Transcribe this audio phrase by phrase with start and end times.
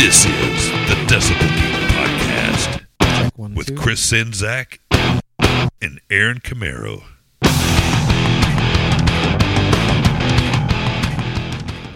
[0.00, 3.74] This is the Decibel Geek Podcast Check one, with two.
[3.74, 4.78] Chris Czynszak
[5.82, 7.02] and Aaron Camaro.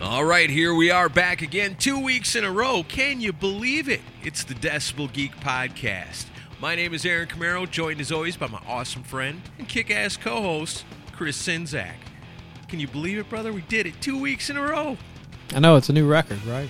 [0.03, 2.85] All right, here we are back again, two weeks in a row.
[2.87, 4.03] Can you believe it?
[4.23, 6.27] It's the Decibel Geek Podcast.
[6.61, 10.19] My name is Aaron Camaro, joined as always by my awesome friend and kick ass
[10.19, 11.97] co host, Chris Czynszak.
[12.69, 13.51] Can you believe it, brother?
[13.51, 14.99] We did it two weeks in a row.
[15.55, 16.69] I know it's a new record, right?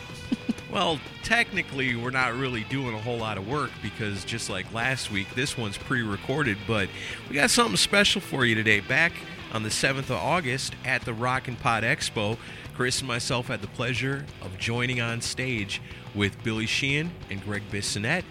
[0.75, 5.09] Well, technically, we're not really doing a whole lot of work because just like last
[5.09, 6.89] week, this one's pre recorded, but
[7.29, 8.81] we got something special for you today.
[8.81, 9.13] Back
[9.53, 12.37] on the 7th of August at the Rockin' Pod Expo,
[12.75, 15.81] Chris and myself had the pleasure of joining on stage
[16.13, 18.25] with Billy Sheehan and Greg Bissonette,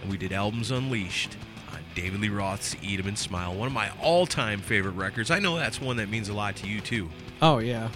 [0.00, 1.36] and we did Albums Unleashed
[1.70, 5.30] on David Lee Roth's Eat 'em and Smile, one of my all time favorite records.
[5.30, 7.10] I know that's one that means a lot to you, too.
[7.42, 7.90] Oh yeah,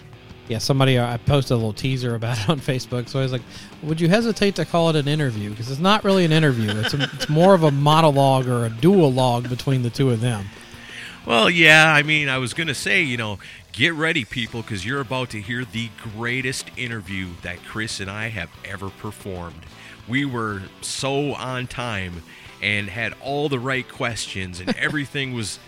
[0.48, 0.58] yeah.
[0.58, 3.08] Somebody uh, I posted a little teaser about it on Facebook.
[3.08, 3.42] So I was like,
[3.82, 5.50] "Would you hesitate to call it an interview?
[5.50, 6.70] Because it's not really an interview.
[6.70, 10.46] It's a, it's more of a monologue or a duologue between the two of them."
[11.26, 13.38] Well, yeah, I mean, I was going to say, you know,
[13.72, 18.28] get ready, people, because you're about to hear the greatest interview that Chris and I
[18.28, 19.62] have ever performed.
[20.06, 22.22] We were so on time
[22.60, 25.58] and had all the right questions, and everything was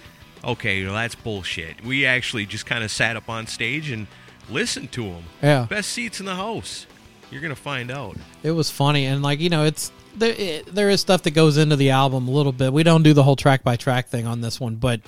[0.45, 1.83] okay, you know, that's bullshit.
[1.83, 4.07] We actually just kind of sat up on stage and
[4.51, 5.25] listened to them.
[5.43, 5.67] Yeah.
[5.69, 6.87] Best seats in the house.
[7.31, 8.17] You're going to find out.
[8.43, 10.35] It was funny, and like you know, it's there.
[10.37, 12.73] It, there is stuff that goes into the album a little bit.
[12.73, 15.01] We don't do the whole track by track thing on this one, but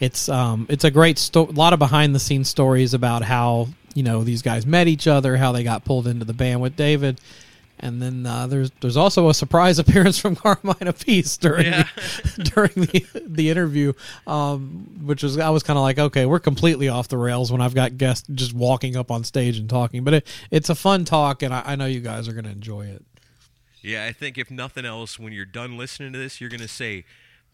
[0.00, 4.02] it's um it's a great sto- lot of behind the scenes stories about how you
[4.02, 7.20] know these guys met each other, how they got pulled into the band with David.
[7.80, 11.86] And then uh, there's there's also a surprise appearance from Carmine Appice during Yeah.
[12.36, 13.92] the, during the the interview,
[14.26, 17.60] um, which was I was kind of like, okay, we're completely off the rails when
[17.60, 21.04] I've got guests just walking up on stage and talking, but it, it's a fun
[21.04, 23.04] talk, and I, I know you guys are going to enjoy it.
[23.80, 26.66] Yeah, I think if nothing else, when you're done listening to this, you're going to
[26.68, 27.04] say,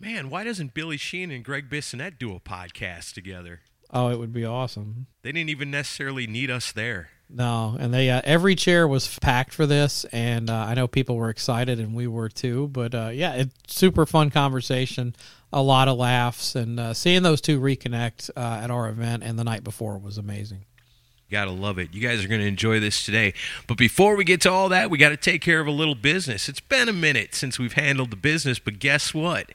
[0.00, 3.60] man, why doesn't Billy Sheehan and Greg Bissonette do a podcast together?
[3.92, 5.06] Oh, it would be awesome.
[5.22, 7.10] They didn't even necessarily need us there.
[7.30, 11.16] No, and they uh, every chair was packed for this, and uh, I know people
[11.16, 12.68] were excited, and we were too.
[12.68, 15.16] But uh, yeah, it's super fun conversation,
[15.52, 19.38] a lot of laughs, and uh, seeing those two reconnect uh, at our event and
[19.38, 20.64] the night before was amazing.
[21.30, 21.92] Gotta love it.
[21.94, 23.32] You guys are to enjoy this today.
[23.66, 25.94] But before we get to all that, we got to take care of a little
[25.94, 26.48] business.
[26.48, 29.52] It's been a minute since we've handled the business, but guess what?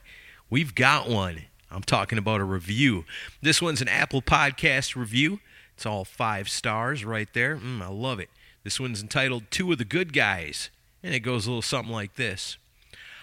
[0.50, 1.44] We've got one.
[1.70, 3.04] I'm talking about a review.
[3.40, 5.38] This one's an Apple Podcast review.
[5.80, 7.56] It's all five stars right there.
[7.56, 8.28] Mm, I love it.
[8.64, 10.68] This one's entitled Two of the Good Guys,
[11.02, 12.58] and it goes a little something like this.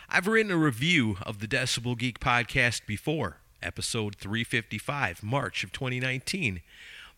[0.10, 6.62] I've written a review of the Decibel Geek podcast before, episode 355, March of 2019,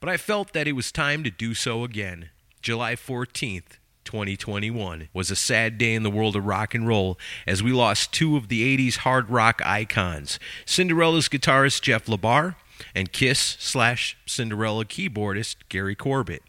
[0.02, 2.32] but I felt that it was time to do so again.
[2.62, 7.64] July 14th, 2021 was a sad day in the world of rock and roll as
[7.64, 12.56] we lost two of the 80s hard rock icons Cinderella's guitarist Jeff LaBar
[12.96, 16.44] and Kiss slash Cinderella keyboardist Gary Corbett.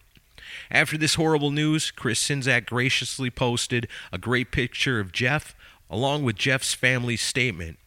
[0.71, 5.55] After this horrible news, Chris Czynszak graciously posted a great picture of Jeff
[5.88, 7.79] along with Jeff's family's statement.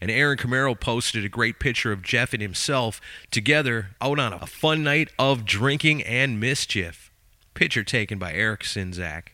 [0.00, 3.00] And Aaron Camaro posted a great picture of Jeff and himself
[3.30, 7.10] together out on a fun night of drinking and mischief.
[7.54, 9.28] Picture taken by Eric Czynszak.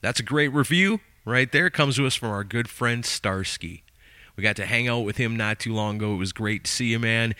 [0.00, 1.70] That's a great review right there.
[1.70, 3.82] Comes to us from our good friend Starsky.
[4.36, 6.14] We got to hang out with him not too long ago.
[6.14, 7.34] It was great to see you, man.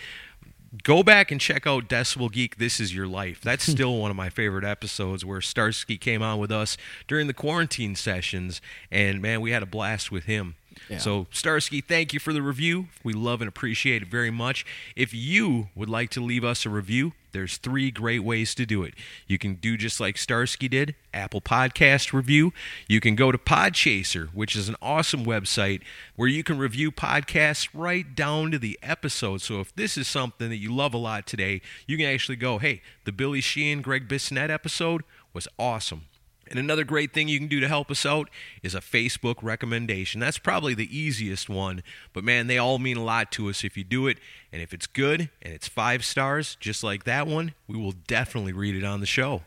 [0.83, 2.59] Go back and check out Decibel Geek.
[2.59, 3.41] This is your life.
[3.41, 3.73] That's hmm.
[3.73, 6.77] still one of my favorite episodes where Starsky came on with us
[7.07, 8.61] during the quarantine sessions,
[8.91, 10.57] and man, we had a blast with him.
[10.99, 12.89] So, Starsky, thank you for the review.
[13.05, 14.65] We love and appreciate it very much.
[14.97, 18.83] If you would like to leave us a review, there's three great ways to do
[18.83, 18.95] it.
[19.27, 22.53] You can do just like Starsky did, Apple Podcast review.
[22.89, 25.83] You can go to Podchaser, which is an awesome website
[26.17, 29.43] where you can review podcasts right down to the episode.
[29.43, 32.59] So if this is something that you love a lot today, you can actually go,
[32.59, 35.03] hey, the Billy Sheehan, Greg Bissonette episode
[35.35, 36.07] was awesome.
[36.51, 38.29] And another great thing you can do to help us out
[38.63, 40.21] is a Facebook recommendation.
[40.21, 43.77] That's probably the easiest one, but man, they all mean a lot to us if
[43.77, 44.19] you do it.
[44.53, 48.53] And if it's good and it's five stars, just like that one, we will definitely
[48.53, 49.43] read it on the show.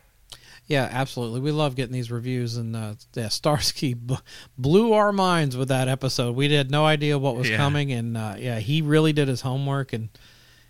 [0.67, 1.41] Yeah, absolutely.
[1.41, 4.17] We love getting these reviews, and uh, yeah, Starsky b-
[4.57, 6.35] blew our minds with that episode.
[6.35, 7.57] We had no idea what was Yeah.
[7.57, 10.09] coming, and uh, yeah, he really did his homework, and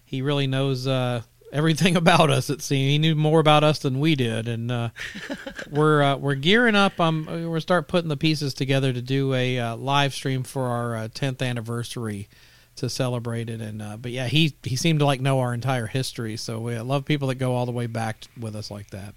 [0.04, 2.50] he really knows uh, everything about us.
[2.50, 4.90] It seemed he knew more about us than we did, and uh,
[5.70, 7.00] we're uh, we're gearing up.
[7.00, 10.96] Um, we're start putting the pieces together to do a uh, live stream for our
[10.96, 12.28] uh, 10th anniversary
[12.76, 13.62] to celebrate it.
[13.62, 16.78] And uh, but yeah, he he seemed to like know our entire history, so we
[16.80, 19.16] love people that go all the way back with us like that.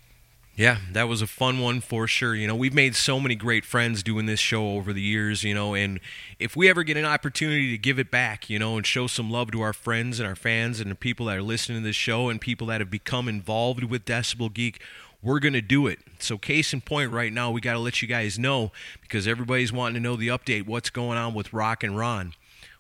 [0.57, 2.33] Yeah, that was a fun one for sure.
[2.35, 5.53] You know, we've made so many great friends doing this show over the years, you
[5.53, 5.99] know, and
[6.39, 9.31] if we ever get an opportunity to give it back, you know, and show some
[9.31, 11.97] love to our friends and our fans and the people that are listening to this
[11.97, 14.81] show and people that have become involved with Decibel Geek,
[15.25, 15.99] we're going to do it.
[16.21, 18.71] So, case in point, right now, we got to let you guys know
[19.03, 22.33] because everybody's wanting to know the update what's going on with Rock and Ron.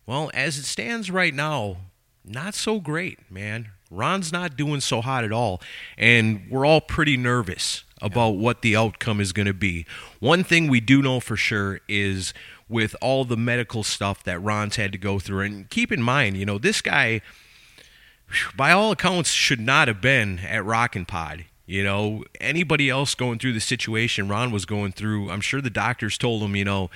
[0.06, 1.78] Well, as it stands right now,
[2.24, 3.70] not so great, man.
[3.90, 5.60] Ron's not doing so hot at all,
[5.96, 9.86] and we're all pretty nervous about what the outcome is going to be.
[10.20, 12.34] One thing we do know for sure is
[12.68, 16.36] with all the medical stuff that Ron's had to go through, and keep in mind,
[16.36, 17.20] you know, this guy,
[18.56, 21.44] by all accounts, should not have been at Rockin' Pod.
[21.66, 25.70] You know, anybody else going through the situation Ron was going through, I'm sure the
[25.70, 26.90] doctors told him, you know,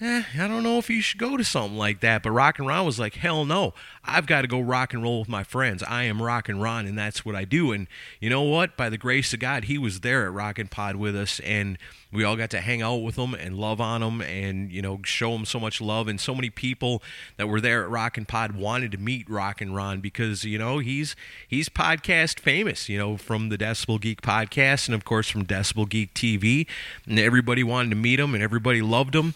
[0.00, 2.22] eh, I don't know if you should go to something like that.
[2.22, 3.74] But Rock and Ron was like, hell no.
[4.04, 5.82] I've got to go rock and roll with my friends.
[5.82, 7.72] I am Rock and Ron, and that's what I do.
[7.72, 7.88] And
[8.20, 8.76] you know what?
[8.76, 11.76] By the grace of God, he was there at Rockin' Pod with us, and
[12.12, 15.00] we all got to hang out with him and love on him and, you know,
[15.04, 16.06] show him so much love.
[16.06, 17.02] And so many people
[17.36, 20.78] that were there at Rockin' Pod wanted to meet Rock and Ron because, you know,
[20.78, 21.16] he's
[21.48, 25.88] he's podcast famous, you know, from the Decibel Geek podcast and, of course, from Decibel
[25.88, 26.66] Geek TV.
[27.06, 29.34] And everybody wanted to meet him and everybody loved him.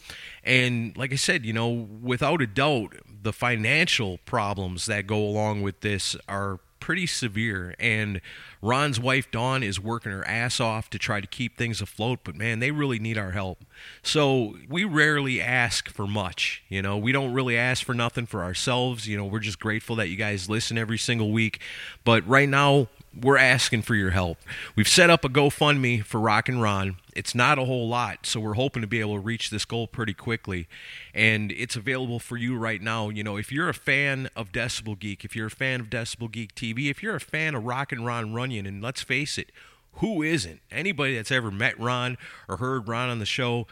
[0.50, 5.62] And like I said, you know, without a doubt, the financial problems that go along
[5.62, 7.76] with this are pretty severe.
[7.78, 8.20] And
[8.60, 12.34] Ron's wife, Dawn, is working her ass off to try to keep things afloat, but
[12.34, 13.64] man, they really need our help.
[14.02, 16.64] So we rarely ask for much.
[16.68, 19.06] You know, we don't really ask for nothing for ourselves.
[19.06, 21.60] You know, we're just grateful that you guys listen every single week.
[22.02, 24.38] But right now, we're asking for your help.
[24.76, 26.96] We've set up a GoFundMe for Rock and Ron.
[27.14, 29.88] It's not a whole lot, so we're hoping to be able to reach this goal
[29.88, 30.68] pretty quickly.
[31.12, 33.08] And it's available for you right now.
[33.08, 36.30] You know, if you're a fan of Decibel Geek, if you're a fan of Decibel
[36.30, 39.50] Geek TV, if you're a fan of Rock and Ron Runyon, and let's face it,
[39.94, 40.60] who isn't?
[40.70, 42.16] Anybody that's ever met Ron
[42.48, 43.66] or heard Ron on the show,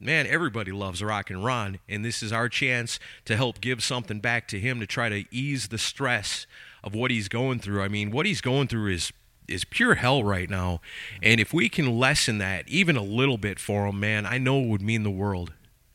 [0.00, 4.20] man, everybody loves Rock and Ron, and this is our chance to help give something
[4.20, 6.46] back to him to try to ease the stress
[6.82, 7.82] of what he's going through.
[7.82, 9.12] I mean, what he's going through is
[9.46, 10.80] is pure hell right now,
[11.22, 14.60] and if we can lessen that even a little bit for him, man, I know
[14.60, 15.52] it would mean the world.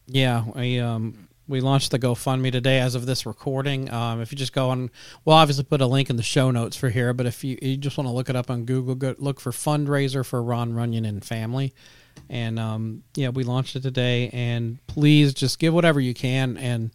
[0.08, 3.92] Yeah, we um we launched the GoFundMe today as of this recording.
[3.92, 4.90] Um, if you just go on,
[5.26, 7.14] we'll obviously put a link in the show notes for here.
[7.14, 9.52] But if you, you just want to look it up on Google, go look for
[9.52, 11.74] fundraiser for Ron Runyon and family.
[12.30, 14.30] And um, yeah, we launched it today.
[14.32, 16.58] And please just give whatever you can.
[16.58, 16.92] And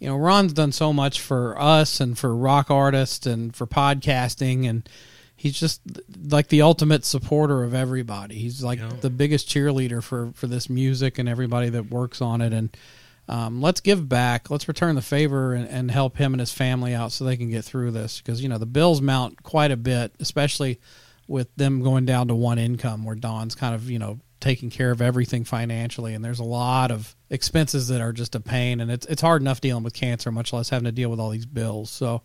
[0.00, 4.68] you know, Ron's done so much for us and for rock artists and for podcasting
[4.68, 4.88] and.
[5.36, 5.80] He's just
[6.28, 8.34] like the ultimate supporter of everybody.
[8.34, 12.52] He's like the biggest cheerleader for, for this music and everybody that works on it.
[12.52, 12.76] And
[13.30, 14.50] um, let's give back.
[14.50, 17.48] Let's return the favor and, and help him and his family out so they can
[17.48, 18.20] get through this.
[18.20, 20.80] Because you know the bills mount quite a bit, especially
[21.28, 24.90] with them going down to one income, where Don's kind of you know taking care
[24.90, 28.90] of everything financially, and there's a lot of expenses that are just a pain, and
[28.90, 31.46] it's it's hard enough dealing with cancer, much less having to deal with all these
[31.46, 31.90] bills.
[31.90, 32.22] So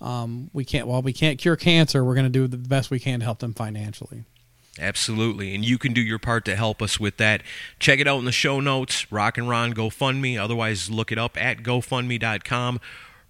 [0.00, 0.86] um, we can't.
[0.86, 3.38] While we can't cure cancer, we're going to do the best we can to help
[3.38, 4.24] them financially.
[4.78, 5.54] Absolutely.
[5.54, 7.42] And you can do your part to help us with that.
[7.78, 10.38] Check it out in the show notes, Rock and Ron GoFundMe.
[10.38, 12.80] Otherwise, look it up at GoFundMe.com.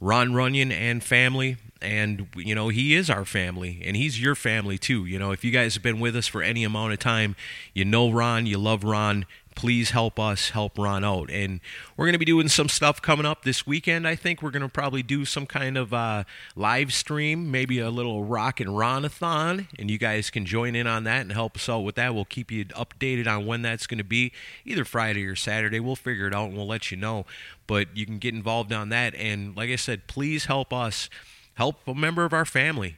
[0.01, 1.57] Ron Runyon and family.
[1.83, 5.05] And, you know, he is our family, and he's your family too.
[5.05, 7.37] You know, if you guys have been with us for any amount of time,
[7.75, 11.31] you know Ron, you love Ron, please help us help Ron out.
[11.31, 11.61] And
[11.97, 14.07] we're going to be doing some stuff coming up this weekend.
[14.07, 16.25] I think we're going to probably do some kind of uh,
[16.57, 21.05] live stream, maybe a little rock and Ronathon, and you guys can join in on
[21.05, 22.15] that and help us out with that.
[22.15, 24.33] We'll keep you updated on when that's going to be,
[24.65, 25.81] either Friday or Saturday.
[25.81, 27.27] We'll figure it out and we'll let you know.
[27.67, 29.15] But you can get involved on that.
[29.15, 31.09] And like I said, please help us
[31.55, 32.97] help a member of our family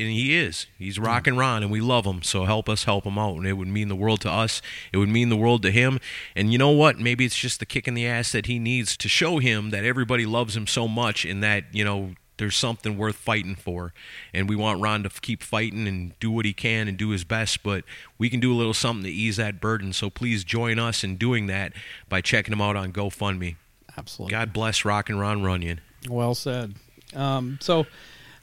[0.00, 0.66] and he is.
[0.78, 2.22] He's rocking Ron, and we love him.
[2.22, 4.62] So help us help him out, and it would mean the world to us.
[4.92, 5.98] It would mean the world to him.
[6.36, 6.98] And you know what?
[6.98, 9.84] Maybe it's just the kick in the ass that he needs to show him that
[9.84, 13.92] everybody loves him so much, and that you know there's something worth fighting for.
[14.34, 17.24] And we want Ron to keep fighting and do what he can and do his
[17.24, 17.62] best.
[17.62, 17.84] But
[18.18, 19.92] we can do a little something to ease that burden.
[19.92, 21.72] So please join us in doing that
[22.08, 23.56] by checking him out on GoFundMe.
[23.96, 24.32] Absolutely.
[24.32, 25.80] God bless Rock and Ron Runyon.
[26.08, 26.74] Well said.
[27.14, 27.86] Um, so,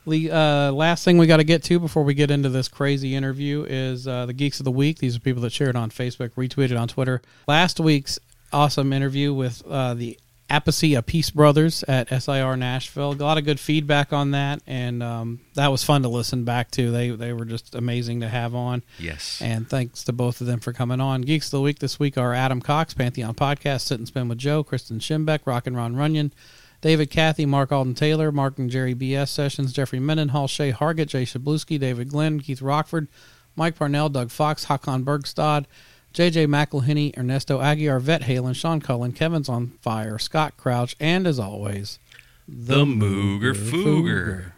[0.09, 3.15] the uh, last thing we got to get to before we get into this crazy
[3.15, 4.99] interview is uh, the Geeks of the Week.
[4.99, 7.21] These are people that shared on Facebook, retweeted on Twitter.
[7.47, 8.19] Last week's
[8.51, 13.13] awesome interview with uh, the Apicea Peace Brothers at SIR Nashville.
[13.13, 16.43] Got A lot of good feedback on that, and um, that was fun to listen
[16.43, 16.91] back to.
[16.91, 18.83] They they were just amazing to have on.
[18.97, 19.41] Yes.
[19.41, 21.21] And thanks to both of them for coming on.
[21.21, 24.39] Geeks of the Week this week are Adam Cox, Pantheon Podcast, Sit and Spin with
[24.39, 26.33] Joe, Kristen Schimbeck, Rock and Ron Runyon,
[26.81, 29.31] David Cathy, Mark Alden Taylor, Mark and Jerry B.S.
[29.31, 33.07] Sessions, Jeffrey Mendenhall, Shay Hargett, Jay Shabluski, David Glenn, Keith Rockford,
[33.55, 35.65] Mike Parnell, Doug Fox, Hakon Bergstad,
[36.13, 41.37] JJ McElhinney, Ernesto Aguiar, Vet Halen, Sean Cullen, Kevin's on Fire, Scott Crouch, and as
[41.37, 41.99] always,
[42.47, 44.53] the Mooger Fooger.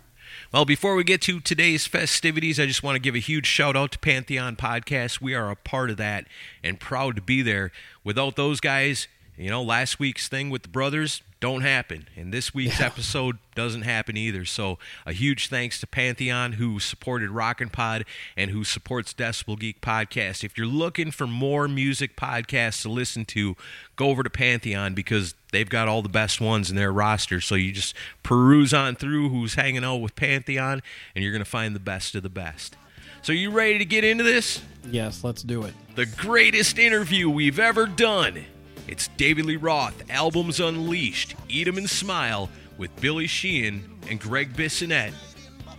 [0.54, 3.78] Well, before we get to today's festivities, I just want to give a huge shout
[3.78, 5.22] out to Pantheon Podcast.
[5.22, 6.26] We are a part of that
[6.62, 7.72] and proud to be there.
[8.04, 12.54] Without those guys, you know, last week's thing with the brothers don't happen, and this
[12.54, 12.86] week's Yeah.
[12.86, 14.46] episode doesn't happen either.
[14.46, 18.06] So, a huge thanks to Pantheon who supported Rockin' Pod
[18.38, 20.44] and who supports Decibel Geek Podcast.
[20.46, 23.58] If you're looking for more music podcasts to listen to,
[23.98, 27.42] go over to Pantheon because they've got all the best ones in their roster.
[27.42, 27.94] So you just
[28.24, 30.82] peruse on through who's hanging out with Pantheon,
[31.16, 32.78] and you're going to find the best of the best.
[33.24, 34.62] So, you ready to get into this?
[34.90, 35.74] yes, let's do it.
[35.96, 38.46] the greatest interview we've ever done.
[38.92, 44.54] It's David Lee Roth, Albums Unleashed, Eat 'em and Smile, with Billy Sheehan and Greg
[44.54, 45.14] Bissonette,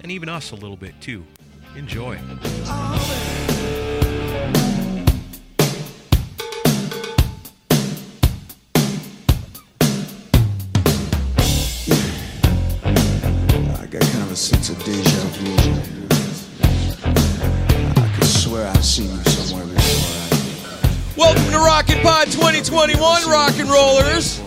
[0.02, 1.22] and even us a little bit too.
[1.76, 2.14] Enjoy.
[2.14, 2.18] I
[13.90, 15.54] got kind of a sense of deja vu.
[17.94, 19.31] I could swear I've seen you.
[21.14, 24.40] Welcome to Rockin' Pod 2021, rock and rollers.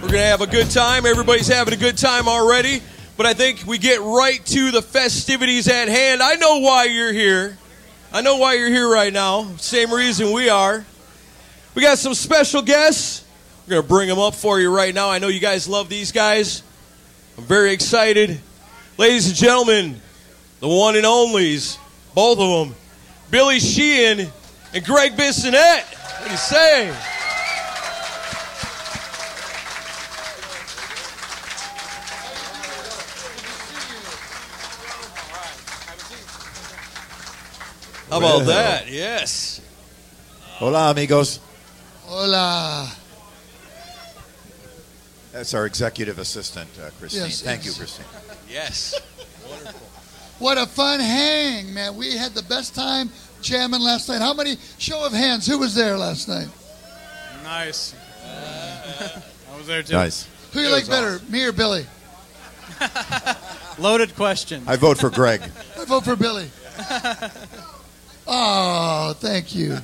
[0.00, 1.04] We're gonna have a good time.
[1.04, 2.80] Everybody's having a good time already,
[3.18, 6.22] but I think we get right to the festivities at hand.
[6.22, 7.58] I know why you're here.
[8.14, 9.56] I know why you're here right now.
[9.58, 10.86] Same reason we are.
[11.74, 13.22] We got some special guests.
[13.66, 15.10] We're gonna bring them up for you right now.
[15.10, 16.62] I know you guys love these guys.
[17.36, 18.40] I'm very excited.
[18.96, 20.00] Ladies and gentlemen,
[20.60, 21.76] the one and onlys,
[22.14, 22.74] both of them,
[23.30, 24.32] Billy Sheehan
[24.72, 25.95] and Greg Bissonette.
[26.26, 26.92] What do you say?
[38.10, 38.40] How about Well.
[38.46, 38.88] that?
[38.88, 39.60] Yes.
[40.54, 41.38] Hola, amigos.
[42.06, 42.90] Hola.
[45.30, 47.22] That's our executive assistant, uh, Christine.
[47.22, 47.66] Yes, Thank yes.
[47.66, 48.06] you, Christine.
[48.50, 48.94] Yes.
[49.48, 49.80] Wonderful.
[50.40, 51.94] What a fun hang, man.
[51.96, 53.10] We had the best time
[53.46, 54.20] jamming last night.
[54.20, 56.48] How many, show of hands, who was there last night?
[57.44, 57.94] Nice.
[58.26, 59.94] I was there too.
[59.94, 60.28] Nice.
[60.52, 61.86] Who you like better, me or Billy?
[63.78, 64.64] Loaded question.
[64.66, 65.42] I vote for Greg.
[65.78, 66.50] I vote for Billy.
[68.26, 69.78] oh, thank you.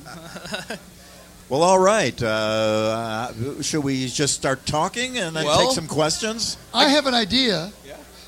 [1.48, 2.20] well, all right.
[2.20, 6.56] Uh, should we just start talking and then Well- take some questions?
[6.74, 7.72] I have an idea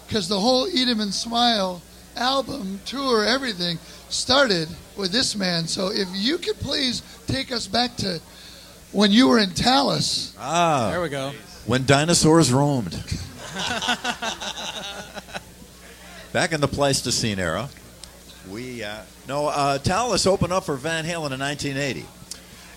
[0.07, 1.83] because the whole Eat 'em and Smile
[2.17, 5.67] album, tour, everything started with this man.
[5.67, 8.21] So if you could please take us back to
[8.93, 10.35] when you were in Talas.
[10.39, 11.33] Ah, There we go.
[11.67, 12.93] when dinosaurs roamed.
[16.33, 17.69] Back in the Pleistocene era,
[18.51, 22.05] we uh, no uh, Talas opened up for Van Halen in 1980,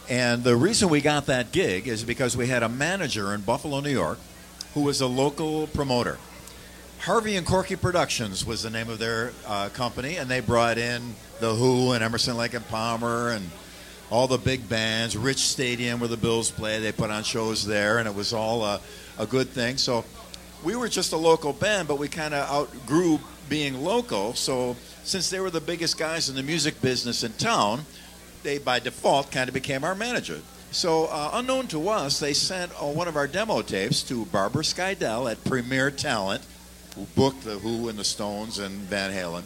[0.10, 3.80] and the reason we got that gig is because we had a manager in Buffalo,
[3.80, 4.20] New York,
[4.76, 6.20] who was a local promoter,
[7.08, 11.16] Harvey and Corky Productions was the name of their uh, company, and they brought in
[11.40, 13.50] the Who and Emerson, Lake and Palmer, and
[14.10, 15.16] all the big bands.
[15.16, 16.82] Rich Stadium where the Bills play.
[16.82, 18.82] They put on shows there, and it was all a,
[19.18, 19.78] a good thing.
[19.78, 20.04] So
[20.66, 24.34] we were just a local band, but we kind of outgrew being local.
[24.34, 27.86] So since they were the biggest guys in the music business in town,
[28.44, 30.42] they by default kind of became our manager.
[30.72, 34.64] So uh, unknown to us, they sent uh, one of our demo tapes to Barbara
[34.64, 36.44] Skydel at Premier Talent,
[36.98, 39.44] who booked the Who and the Stones and Van Halen.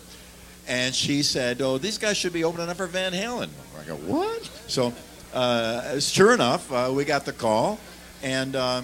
[0.67, 3.95] And she said, "Oh, these guys should be opening up for Van Halen." I go,
[3.95, 4.93] "What?" So,
[5.33, 7.79] uh, sure enough, uh, we got the call,
[8.23, 8.81] and uh,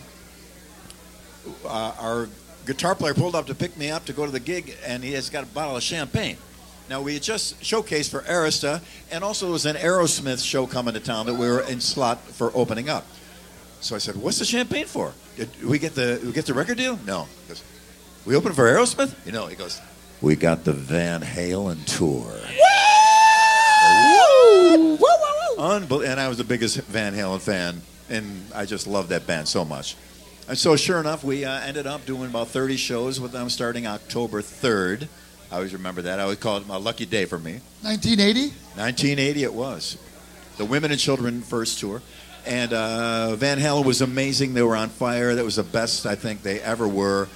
[1.66, 2.30] uh, our
[2.66, 5.14] guitar player pulled up to pick me up to go to the gig, and he
[5.14, 6.38] has got a bottle of champagne.
[6.90, 8.82] Now we had just showcased for Arista,
[9.12, 12.20] and also there was an Aerosmith show coming to town that we were in slot
[12.20, 13.06] for opening up.
[13.80, 15.14] So I said, "What's the champagne for?
[15.38, 17.28] Did we get the we get the record deal?" No.
[18.28, 19.82] He goes, "We open for Aerosmith?" You know, he goes,
[20.22, 22.34] "We got the Van Halen tour."
[25.58, 29.48] Unbel- and I was the biggest Van Halen fan, and I just loved that band
[29.48, 29.96] so much.
[30.48, 33.88] And so, sure enough, we uh, ended up doing about 30 shows with them starting
[33.88, 35.08] October 3rd.
[35.52, 36.20] I always remember that.
[36.20, 37.60] I always call it a lucky day for me.
[37.82, 38.50] 1980?
[38.76, 39.98] 1980 it was.
[40.58, 42.02] The Women and Children first tour.
[42.46, 44.54] And uh, Van Halen was amazing.
[44.54, 45.36] They were on fire.
[45.36, 47.28] That was the best I think they ever were.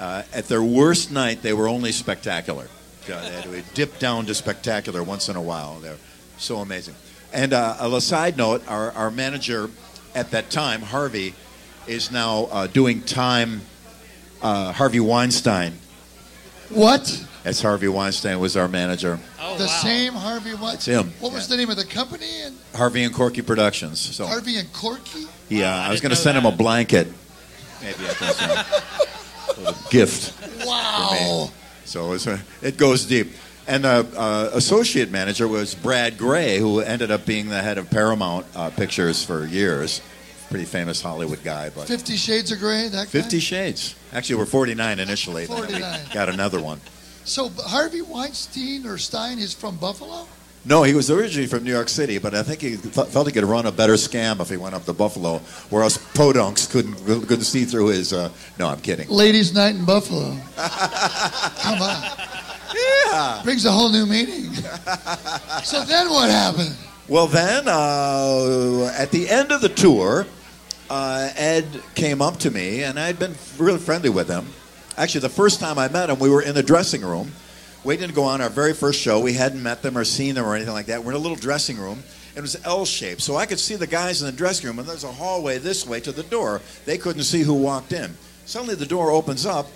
[0.00, 2.68] Uh, at their worst night, they were only spectacular.
[3.06, 5.78] They had to dip down to spectacular once in a while.
[5.78, 5.98] They're
[6.38, 6.94] so amazing.
[7.34, 9.68] And uh, a side note, our, our manager
[10.14, 11.34] at that time, Harvey,
[11.86, 13.60] is now uh, doing time.
[14.40, 15.74] Uh, Harvey Weinstein.
[16.70, 17.26] What?
[17.44, 19.18] That's Harvey Weinstein was our manager.
[19.38, 20.76] Oh, the same Harvey what?
[20.76, 21.12] It's him.
[21.20, 22.40] What was the name of the company?
[22.42, 24.00] And Harvey and Corky Productions.
[24.00, 25.26] So Harvey and Corky?
[25.50, 27.08] yeah, I, was going to send him a blanket.
[27.82, 29.06] Maybe I can
[29.64, 30.66] send him a little gift.
[30.66, 31.50] Wow.
[31.84, 33.28] So it, uh, it goes deep.
[33.66, 37.88] And the uh, associate manager was Brad Grey, who ended up being the head of
[37.90, 40.00] Paramount uh, Pictures for years.
[40.48, 43.10] Pretty famous Hollywood guy, but Fifty Shades of Grey, that guy?
[43.10, 43.94] Fifty Shades.
[44.12, 45.46] Actually, we're 49 initially.
[45.46, 46.00] then we 49.
[46.12, 46.80] Got another one.
[47.24, 50.26] So Harvey Weinstein or Stein is from Buffalo?
[50.64, 53.32] No, he was originally from New York City, but I think he th- felt he
[53.32, 55.38] could run a better scam if he went up to Buffalo,
[55.70, 58.12] where us podunks couldn't couldn't see through his.
[58.12, 59.08] Uh, no, I'm kidding.
[59.08, 60.36] Ladies' Night in Buffalo.
[60.56, 62.04] Come on.
[62.74, 63.40] Yeah.
[63.42, 64.52] Brings a whole new meaning.
[65.64, 66.76] so then what happened?
[67.08, 70.26] Well, then uh, at the end of the tour,
[70.90, 74.46] uh, Ed came up to me, and I'd been really friendly with him.
[74.96, 77.32] Actually, the first time I met him, we were in the dressing room,
[77.84, 79.20] waiting to go on our very first show.
[79.20, 81.02] We hadn't met them or seen them or anything like that.
[81.02, 82.02] We're in a little dressing room.
[82.36, 84.88] It was L shaped, so I could see the guys in the dressing room, and
[84.88, 86.60] there's a hallway this way to the door.
[86.84, 88.14] They couldn't see who walked in.
[88.46, 89.66] Suddenly, the door opens up,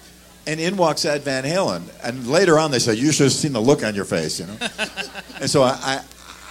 [0.47, 1.83] and in walks Ed Van Halen.
[2.03, 4.47] And later on, they said, "You should have seen the look on your face," you
[4.47, 4.57] know.
[5.41, 6.01] and so I, I,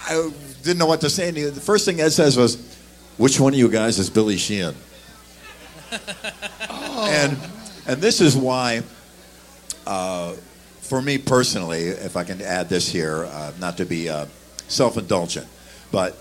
[0.08, 0.30] I
[0.62, 1.28] didn't know what to say.
[1.28, 2.76] And the first thing Ed says was,
[3.16, 4.74] "Which one of you guys is Billy Sheehan?"
[7.06, 7.36] And
[7.86, 8.82] and this is why,
[9.86, 10.34] uh,
[10.84, 14.26] for me personally, if I can add this here, uh, not to be uh,
[14.68, 15.46] self-indulgent,
[15.90, 16.16] but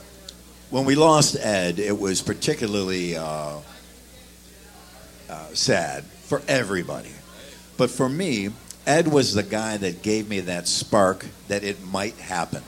[0.70, 3.58] when we lost Ed, it was particularly uh,
[5.30, 7.12] uh, sad for everybody.
[7.78, 8.50] But for me,
[8.88, 12.64] Ed was the guy that gave me that spark that it might happen.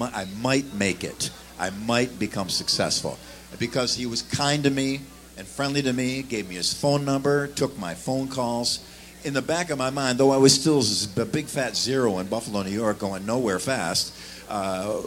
[0.00, 1.30] I might make it.
[1.58, 3.18] I might become successful.
[3.58, 5.00] Because he was kind to me
[5.36, 8.80] and friendly to me, gave me his phone number, took my phone calls.
[9.22, 10.82] In the back of my mind, though I was still
[11.20, 14.14] a big fat zero in Buffalo, New York, going nowhere fast,
[14.48, 14.98] uh,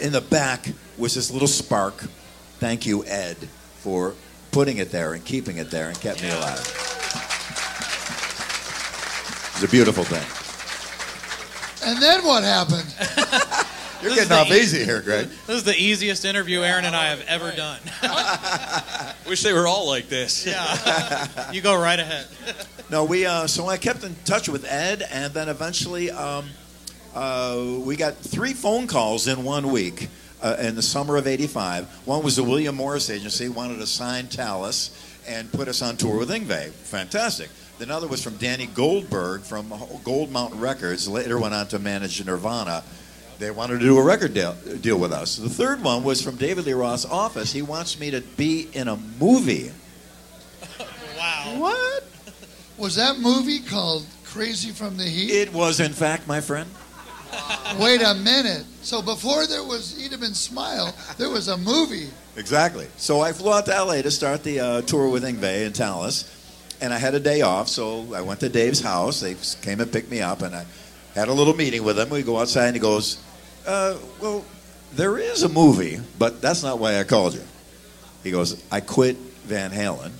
[0.00, 2.04] in the back was this little spark.
[2.58, 3.36] Thank you, Ed,
[3.80, 4.14] for
[4.50, 6.58] putting it there and keeping it there and kept me alive.
[9.56, 10.24] It's a beautiful thing.
[11.86, 12.86] And then what happened?
[14.02, 15.28] You're This getting off the- easy here, Greg.
[15.46, 17.78] This is the easiest interview Aaron and I have ever done.
[19.28, 20.46] Wish they were all like this.
[20.46, 21.50] Yeah.
[21.52, 22.26] you go right ahead.
[22.90, 23.24] No, we.
[23.24, 26.46] Uh, so I kept in touch with Ed, and then eventually um,
[27.14, 30.08] uh, we got three phone calls in one week
[30.42, 31.86] uh, in the summer of '85.
[32.06, 34.90] One was the William Morris Agency wanted to sign Talas
[35.26, 36.70] and put us on tour with Yngwie.
[36.70, 37.48] Fantastic.
[37.80, 39.72] Another was from Danny Goldberg from
[40.04, 41.08] Gold Mountain Records.
[41.08, 42.84] Later went on to manage Nirvana.
[43.38, 45.36] They wanted to do a record deal, deal with us.
[45.36, 47.52] The third one was from David Lee Roth's office.
[47.52, 49.72] He wants me to be in a movie.
[51.18, 51.54] Wow.
[51.58, 52.04] What?
[52.76, 55.30] Was that movie called Crazy from the Heat?
[55.30, 56.68] It was, in fact, my friend.
[57.78, 58.64] Wait a minute.
[58.82, 62.08] So before there was Eat 'em and Smile, there was a movie.
[62.36, 62.86] Exactly.
[62.96, 66.28] So I flew out to LA to start the uh, tour with Yngwie and Talas,
[66.80, 69.20] and I had a day off, so I went to Dave's house.
[69.20, 70.66] They came and picked me up, and I
[71.14, 72.10] had a little meeting with him.
[72.10, 73.18] We go outside, and he goes,
[73.66, 74.44] uh, "Well,
[74.94, 77.42] there is a movie, but that's not why I called you."
[78.24, 80.10] He goes, "I quit Van Halen.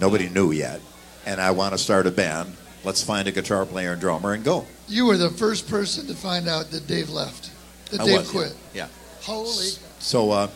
[0.00, 0.80] Nobody knew yet,
[1.26, 2.56] and I want to start a band.
[2.84, 6.14] Let's find a guitar player and drummer and go." You were the first person to
[6.14, 7.50] find out that Dave left.
[7.90, 8.56] That I Dave was, quit.
[8.74, 8.88] Yeah.
[9.22, 9.68] Holy.
[9.98, 10.48] So uh,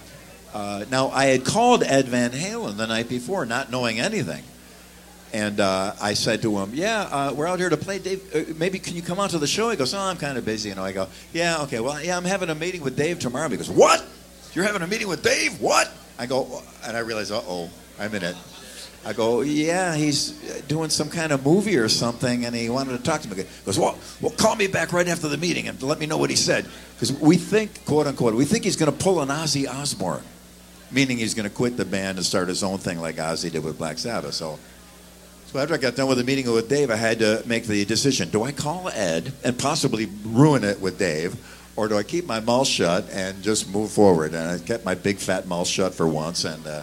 [0.53, 4.43] uh, now I had called Ed Van Halen the night before, not knowing anything,
[5.33, 7.99] and uh, I said to him, "Yeah, uh, we're out here to play.
[7.99, 10.39] Dave, uh, maybe can you come out to the show?" He goes, "Oh, I'm kind
[10.39, 11.81] of busy." And I go, "Yeah, okay.
[11.81, 14.05] Well, yeah, I'm having a meeting with Dave tomorrow." He goes, "What?
[14.55, 15.61] You're having a meeting with Dave?
[15.61, 18.37] What?" I go, and I realize, "Uh oh, I'm in it."
[19.07, 20.31] I go, "Yeah, he's
[20.69, 23.45] doing some kind of movie or something, and he wanted to talk to me." He
[23.65, 26.31] goes, "Well, well, call me back right after the meeting and let me know what
[26.31, 29.69] he said." Because we think, quote unquote, we think he's going to pull an Ozzy
[29.69, 30.23] Osbourne,
[30.91, 33.65] meaning he's going to quit the band and start his own thing like Ozzy did
[33.65, 34.35] with Black Sabbath.
[34.35, 34.59] So,
[35.47, 37.85] so after I got done with the meeting with Dave, I had to make the
[37.85, 41.37] decision: do I call Ed and possibly ruin it with Dave,
[41.77, 44.33] or do I keep my mouth shut and just move forward?
[44.33, 46.83] And I kept my big fat mouth shut for once, and uh,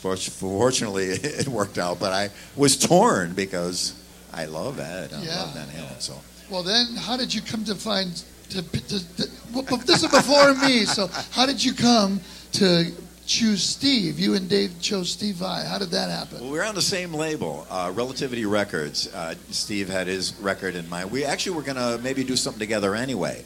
[0.00, 1.98] fortunately, it worked out.
[2.00, 3.94] But I was torn because
[4.32, 5.12] I love Ed.
[5.12, 5.42] I Yeah.
[5.42, 6.00] love Van Halen.
[6.00, 6.14] So.
[6.50, 8.22] Well, then, how did you come to find?
[8.50, 10.84] To, to, to, well, this is before me.
[10.84, 12.20] So, how did you come
[12.54, 12.90] to
[13.24, 14.18] choose Steve?
[14.18, 15.64] You and Dave chose Steve Vai.
[15.64, 16.40] How did that happen?
[16.40, 19.06] Well, we were on the same label, uh, Relativity Records.
[19.14, 21.12] Uh, Steve had his record in mind.
[21.12, 23.44] We actually were going to maybe do something together anyway.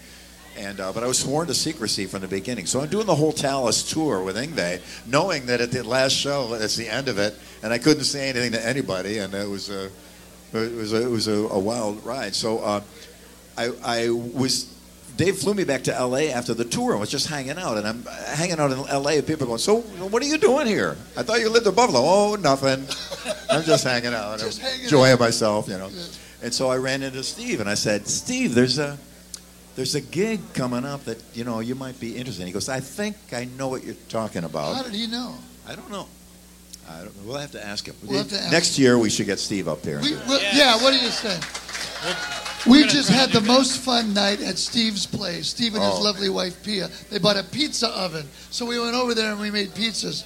[0.56, 2.66] And, uh, but I was sworn to secrecy from the beginning.
[2.66, 6.54] So I'm doing the whole Talas tour with Yngwie, knowing that at the last show,
[6.54, 9.68] it's the end of it, and I couldn't say anything to anybody, and it was
[9.68, 9.86] a,
[10.52, 12.34] it was a, it was a, a wild ride.
[12.36, 12.80] So uh,
[13.58, 14.72] I, I was
[15.16, 16.32] Dave flew me back to L.A.
[16.32, 17.76] after the tour and was just hanging out.
[17.78, 18.02] And I'm
[18.36, 19.18] hanging out in L.A.
[19.18, 20.96] and people are going, "So, what are you doing here?
[21.16, 22.84] I thought you lived in Buffalo." Oh, nothing.
[23.50, 25.20] I'm just hanging out, Just I'm hanging enjoying out.
[25.20, 25.90] myself, you know.
[26.42, 28.98] And so I ran into Steve and I said, "Steve, there's a
[29.76, 32.46] there's a gig coming up that you know you might be interested." in.
[32.48, 35.34] He goes, "I think I know what you're talking about." How did he know?
[35.68, 36.06] I don't know.
[36.88, 37.22] I don't know.
[37.24, 37.94] We'll have to ask him.
[38.04, 39.96] We'll have to ask Next year we should get Steve up there.
[39.96, 40.26] and We, do it.
[40.28, 40.76] well, yeah.
[40.82, 41.38] What do you say?
[42.66, 45.48] We just had the most fun night at Steve's place.
[45.48, 46.88] Steve and his Oh, lovely wife Pia.
[47.10, 50.24] They bought a pizza oven, so we went over there and we made pizzas.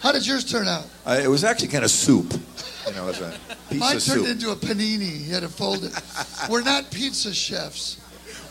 [0.00, 0.84] How did yours turn out?
[1.06, 2.32] Uh, it was actually kind of soup.
[2.86, 3.34] You know, it was a
[3.70, 4.26] piece Mine turned soup.
[4.28, 5.26] into a panini.
[5.26, 5.92] You had to fold it.
[6.50, 7.96] We're not pizza chefs,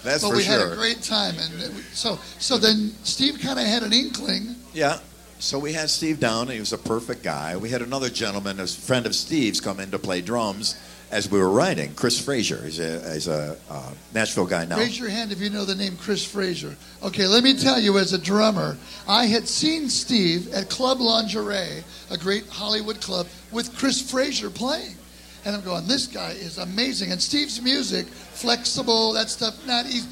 [0.03, 0.59] That's but for we sure.
[0.59, 1.35] had a great time.
[1.39, 4.55] And so, so then Steve kind of had an inkling.
[4.73, 4.99] Yeah.
[5.39, 7.57] So we had Steve down, and he was a perfect guy.
[7.57, 10.75] We had another gentleman, a friend of Steve's, come in to play drums
[11.11, 11.93] as we were writing.
[11.95, 12.61] Chris Frazier.
[12.63, 14.77] He's a, he's a uh, Nashville guy now.
[14.77, 16.75] Raise your hand if you know the name Chris Frazier.
[17.03, 21.83] Okay, let me tell you, as a drummer, I had seen Steve at Club Lingerie,
[22.09, 24.95] a great Hollywood club, with Chris Frazier playing.
[25.45, 27.11] And I'm going, this guy is amazing.
[27.11, 30.07] And Steve's music, flexible, that stuff, not easy.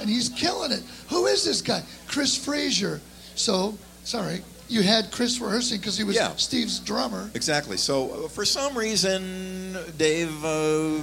[0.00, 0.82] And he's killing it.
[1.08, 1.82] Who is this guy?
[2.06, 3.00] Chris Frazier.
[3.34, 6.34] So, sorry, you had Chris rehearsing because he was Yeah.
[6.36, 7.30] Steve's drummer.
[7.34, 7.76] Exactly.
[7.76, 10.98] So uh, for some reason, Dave, uh,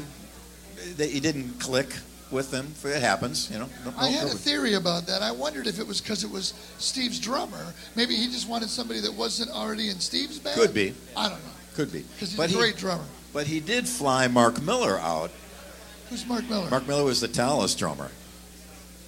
[0.97, 1.89] they, he didn't click
[2.35, 2.75] with them.
[2.83, 3.69] It happens, you know.
[3.85, 5.23] No- I had no- a theory about that.
[5.23, 7.73] I wondered if it was because it was Steve's drummer.
[7.95, 10.59] Maybe he just wanted somebody that wasn't already in Steve's band.
[10.59, 10.93] Could be.
[11.15, 11.51] I don't know.
[11.75, 12.01] Could be.
[12.01, 13.05] Because he's But a he- great drummer.
[13.33, 15.31] But he did fly Mark Miller out.
[16.09, 16.69] Who's Mark Miller?
[16.69, 18.11] Mark Miller was the Talas drummer.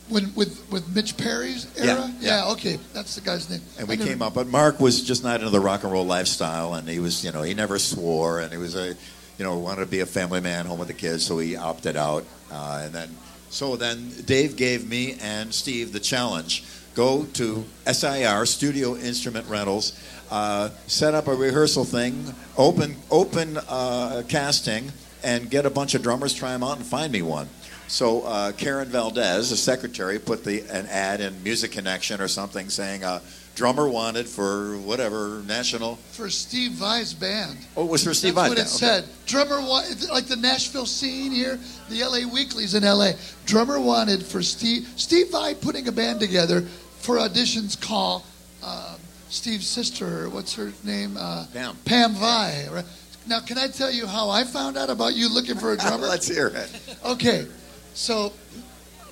[0.10, 2.14] When, with with Mitch Perry's Yeah, era.
[2.22, 2.48] yeah.
[2.52, 3.62] Okay, that's the guy's name.
[3.78, 5.92] And I we never- came up, but Mark was just not into the rock and
[5.92, 8.96] roll lifestyle, and he was, you know, he never swore, and he was a,
[9.38, 11.96] you know, wanted to be a family man, home with the kids, so he opted
[11.96, 12.26] out.
[12.52, 13.16] Uh, and then,
[13.50, 16.64] so then Dave gave me and Steve the challenge:
[16.96, 20.00] go to SIR Studio Instrument Rentals,
[20.32, 24.92] uh, set up a rehearsal thing, open open uh, casting,
[25.24, 27.50] and get a bunch of drummers, try them out, and find me one.
[27.88, 32.70] So uh, Karen Valdez, the secretary, put the an ad in Music Connection or something
[32.70, 33.22] saying uh,
[33.58, 35.96] drummer wanted for whatever national.
[36.12, 37.58] For Steve Vai's band.
[37.76, 38.50] Oh, it was for Steve That's Vai.
[38.50, 38.70] what it Okay.
[38.70, 39.06] said.
[39.26, 43.14] Drummer wanted, like the Nashville scene here, the LA Weeklies in LA.
[43.48, 46.62] Drummer wanted for Steve, Steve Vai putting a band together
[47.00, 48.24] for auditions call
[48.64, 48.96] um,
[49.30, 51.18] Steve's sister, what's her name?
[51.18, 51.76] Uh, Pam.
[51.84, 52.68] Pam Vai.
[52.72, 52.86] right?
[53.28, 56.08] Now, can I tell you how I found out about you looking for a drummer?
[56.08, 56.70] Let's hear it.
[57.04, 57.48] Okay,
[57.96, 58.32] so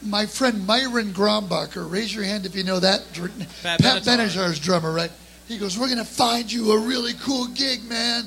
[0.06, 3.04] my friend Myron Grombacher, raise your hand if you know that.
[3.64, 5.12] Pat Pat drummer, right?
[5.48, 8.24] He goes, We're going to find you a really cool gig, man.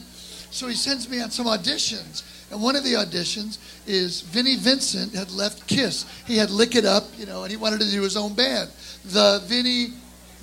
[0.50, 2.22] So he sends me on some auditions.
[2.50, 6.06] And one of the auditions is Vinnie Vincent had left Kiss.
[6.26, 8.70] He had Lick It Up, you know, and he wanted to do his own band.
[9.04, 9.88] The Vinnie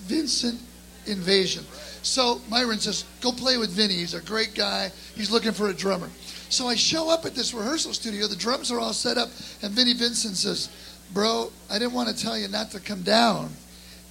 [0.01, 0.59] Vincent
[1.07, 1.63] Invasion.
[2.03, 3.95] So Myron says, go play with Vinnie.
[3.95, 4.91] He's a great guy.
[5.15, 6.09] He's looking for a drummer.
[6.49, 8.27] So I show up at this rehearsal studio.
[8.27, 9.29] The drums are all set up.
[9.63, 10.69] And Vinnie Vincent says,
[11.15, 13.49] bro, I didn't want to tell you not to come down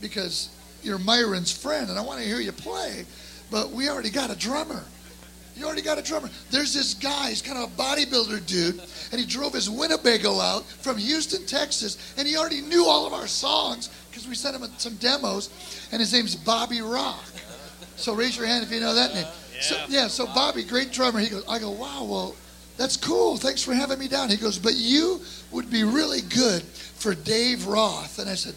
[0.00, 0.48] because
[0.82, 3.04] you're Myron's friend and I want to hear you play.
[3.50, 4.82] But we already got a drummer.
[5.54, 6.30] You already got a drummer.
[6.50, 10.64] There's this guy, he's kind of a bodybuilder dude, and he drove his Winnebago out
[10.64, 14.68] from Houston, Texas, and he already knew all of our songs because we sent him
[14.78, 15.50] some demos,
[15.92, 17.22] and his name's Bobby Rock.
[17.96, 19.26] So raise your hand if you know that name.
[19.60, 21.20] So, yeah, so Bobby, great drummer.
[21.20, 22.36] He goes, I go, wow, well,
[22.76, 23.36] that's cool.
[23.36, 24.30] Thanks for having me down.
[24.30, 25.20] He goes, but you
[25.52, 26.64] would be really good
[27.04, 28.18] for Dave Roth.
[28.18, 28.54] And I said,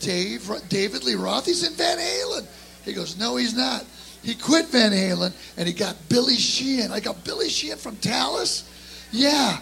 [0.00, 1.46] Dave, David Lee Roth?
[1.46, 2.46] He's in Van Halen.
[2.84, 3.84] He goes, no, he's not.
[4.24, 6.90] He quit Van Halen and he got Billy Sheehan.
[6.90, 8.68] I got Billy Sheehan from Talas.
[9.12, 9.58] Yeah.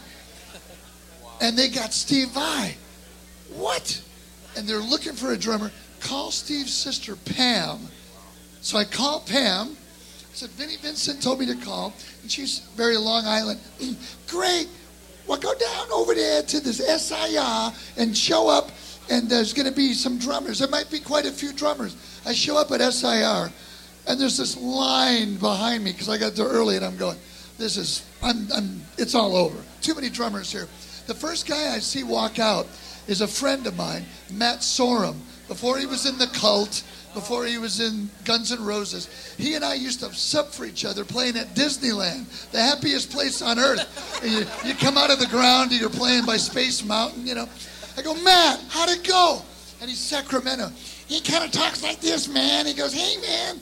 [1.42, 2.74] And they got Steve Vai.
[3.56, 4.02] What?
[4.56, 5.70] And they're looking for a drummer.
[6.00, 7.78] Call Steve's sister, Pam.
[8.62, 9.68] So I called Pam.
[9.68, 11.92] I said, Vinnie Vincent told me to call.
[12.22, 13.60] And she's very Long Island.
[14.28, 14.68] Great.
[15.26, 18.70] Well, go down over there to this SIR and show up.
[19.10, 20.60] And there's going to be some drummers.
[20.60, 21.96] There might be quite a few drummers.
[22.24, 23.52] I show up at SIR.
[24.06, 27.16] And there's this line behind me because I got there early and I'm going,
[27.58, 29.56] this is, I'm, I'm, it's all over.
[29.80, 30.66] Too many drummers here.
[31.06, 32.66] The first guy I see walk out
[33.06, 35.16] is a friend of mine, Matt Sorum.
[35.48, 36.82] Before he was in the cult,
[37.14, 40.84] before he was in Guns N' Roses, he and I used to sub for each
[40.84, 44.20] other playing at Disneyland, the happiest place on earth.
[44.24, 47.48] You, you come out of the ground and you're playing by Space Mountain, you know.
[47.96, 49.42] I go, Matt, how'd it go?
[49.80, 50.70] And he's Sacramento.
[51.06, 52.66] He kind of talks like this, man.
[52.66, 53.60] He goes, hey, man,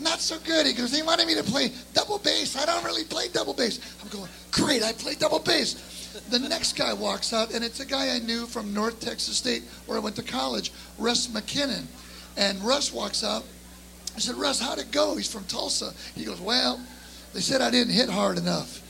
[0.00, 0.66] not so good.
[0.66, 2.56] He goes, they wanted me to play double bass.
[2.56, 3.78] I don't really play double bass.
[4.02, 5.86] I'm going, great, I play double bass.
[6.30, 9.62] The next guy walks out, and it's a guy I knew from North Texas State
[9.86, 11.84] where I went to college, Russ McKinnon.
[12.40, 13.44] And Russ walks up.
[14.16, 15.14] I said, Russ, how'd it go?
[15.14, 15.92] He's from Tulsa.
[16.14, 16.80] He goes, well,
[17.34, 18.82] they said I didn't hit hard enough.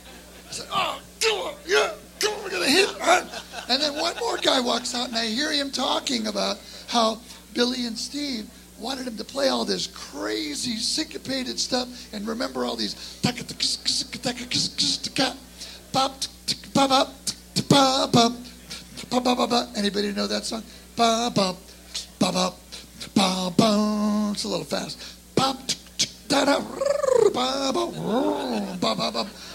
[0.48, 3.26] I said, oh, come on, yeah, come on, we're going to hit hard.
[3.68, 7.18] And then one more guy walks out, and I hear him talking about how
[7.52, 12.76] Billy and Steve wanted him to play all this crazy syncopated stuff and remember all
[12.76, 12.94] these
[19.76, 20.62] anybody know that song
[24.32, 25.56] it's a little fast Bum,
[26.28, 26.60] da, da,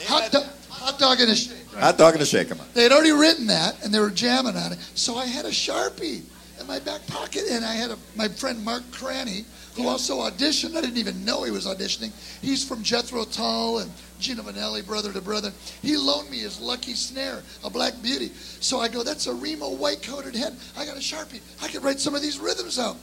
[0.06, 2.74] hot, dog, hot dog in a shake Hot dog and a shake 'em up.
[2.74, 5.50] they had already written that and they were jamming on it so i had a
[5.52, 6.24] sharpie
[6.60, 10.76] in my back pocket, and I had a, my friend Mark Craney, who also auditioned.
[10.76, 12.12] I didn't even know he was auditioning.
[12.42, 15.52] He's from Jethro Tull and Gino Vannelli, brother to brother.
[15.82, 18.32] He loaned me his Lucky Snare, a Black Beauty.
[18.62, 20.56] So I go, that's a Remo white-coated head.
[20.78, 21.42] I got a Sharpie.
[21.62, 22.98] I could write some of these rhythms out.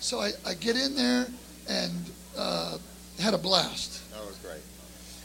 [0.00, 1.26] So I, I get in there
[1.68, 1.92] and
[2.36, 2.78] uh,
[3.18, 4.10] had a blast.
[4.12, 4.60] That was great.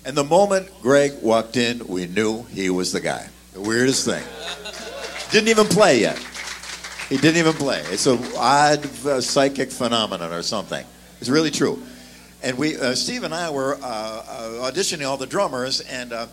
[0.06, 3.28] And the moment Greg walked in, we knew he was the guy.
[3.54, 4.24] The weirdest thing.
[5.32, 6.18] Didn't even play yet.
[7.10, 7.82] He didn't even play.
[7.88, 10.86] It's an odd uh, psychic phenomenon or something.
[11.20, 11.82] It's really true.
[12.42, 16.28] And we, uh, Steve and I were uh, uh auditioning all the drummers, and uh,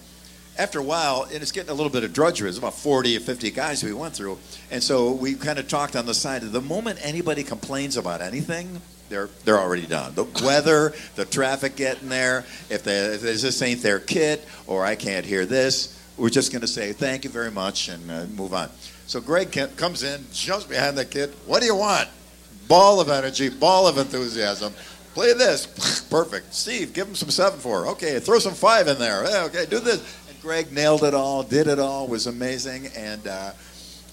[0.58, 2.46] after a while, and it's getting a little bit of drudgery.
[2.46, 4.38] There's about 40 or 50 guys we went through.
[4.70, 6.42] And so we kind of talked on the side.
[6.42, 10.14] The moment anybody complains about anything, they're they're already done.
[10.14, 12.44] The weather, the traffic getting there.
[12.70, 16.62] If, they, if this ain't their kit, or I can't hear this, we're just going
[16.62, 18.70] to say thank you very much and uh, move on.
[19.06, 21.32] So Greg comes in, jumps behind the kid.
[21.46, 22.08] What do you want?
[22.66, 24.72] Ball of energy, ball of enthusiasm.
[25.14, 25.66] Play this.
[26.10, 26.52] Perfect.
[26.52, 27.86] Steve, give him some seven four.
[27.88, 29.24] Okay, throw some five in there.
[29.44, 30.02] Okay, do this.
[30.46, 33.50] Greg nailed it all, did it all, was amazing, and uh,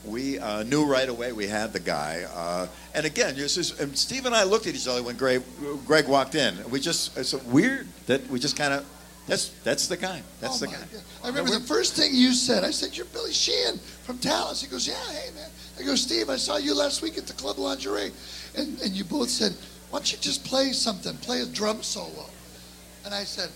[0.03, 2.25] we uh, knew right away we had the guy.
[2.33, 2.65] Uh,
[2.95, 5.43] and again, just, and Steve and I looked at each other when Greg,
[5.85, 6.55] Greg walked in.
[6.71, 8.83] We just it's weird that we just kind of
[9.27, 10.23] that's that's the guy.
[10.41, 10.81] That's oh the guy.
[10.91, 11.01] God.
[11.23, 12.63] I remember the first thing you said.
[12.63, 16.31] I said, "You're Billy Sheehan from Talas." He goes, "Yeah, hey man." I go, "Steve,
[16.31, 18.11] I saw you last week at the Club Lingerie,"
[18.57, 19.53] and and you both said,
[19.91, 21.15] "Why don't you just play something?
[21.17, 22.25] Play a drum solo?"
[23.05, 23.49] And I said,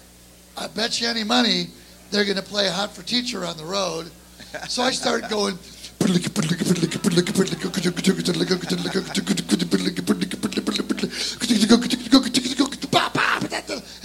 [0.55, 1.69] "I bet you any money
[2.11, 4.09] they're going to play Hot for Teacher on the road."
[4.67, 5.57] So I started going.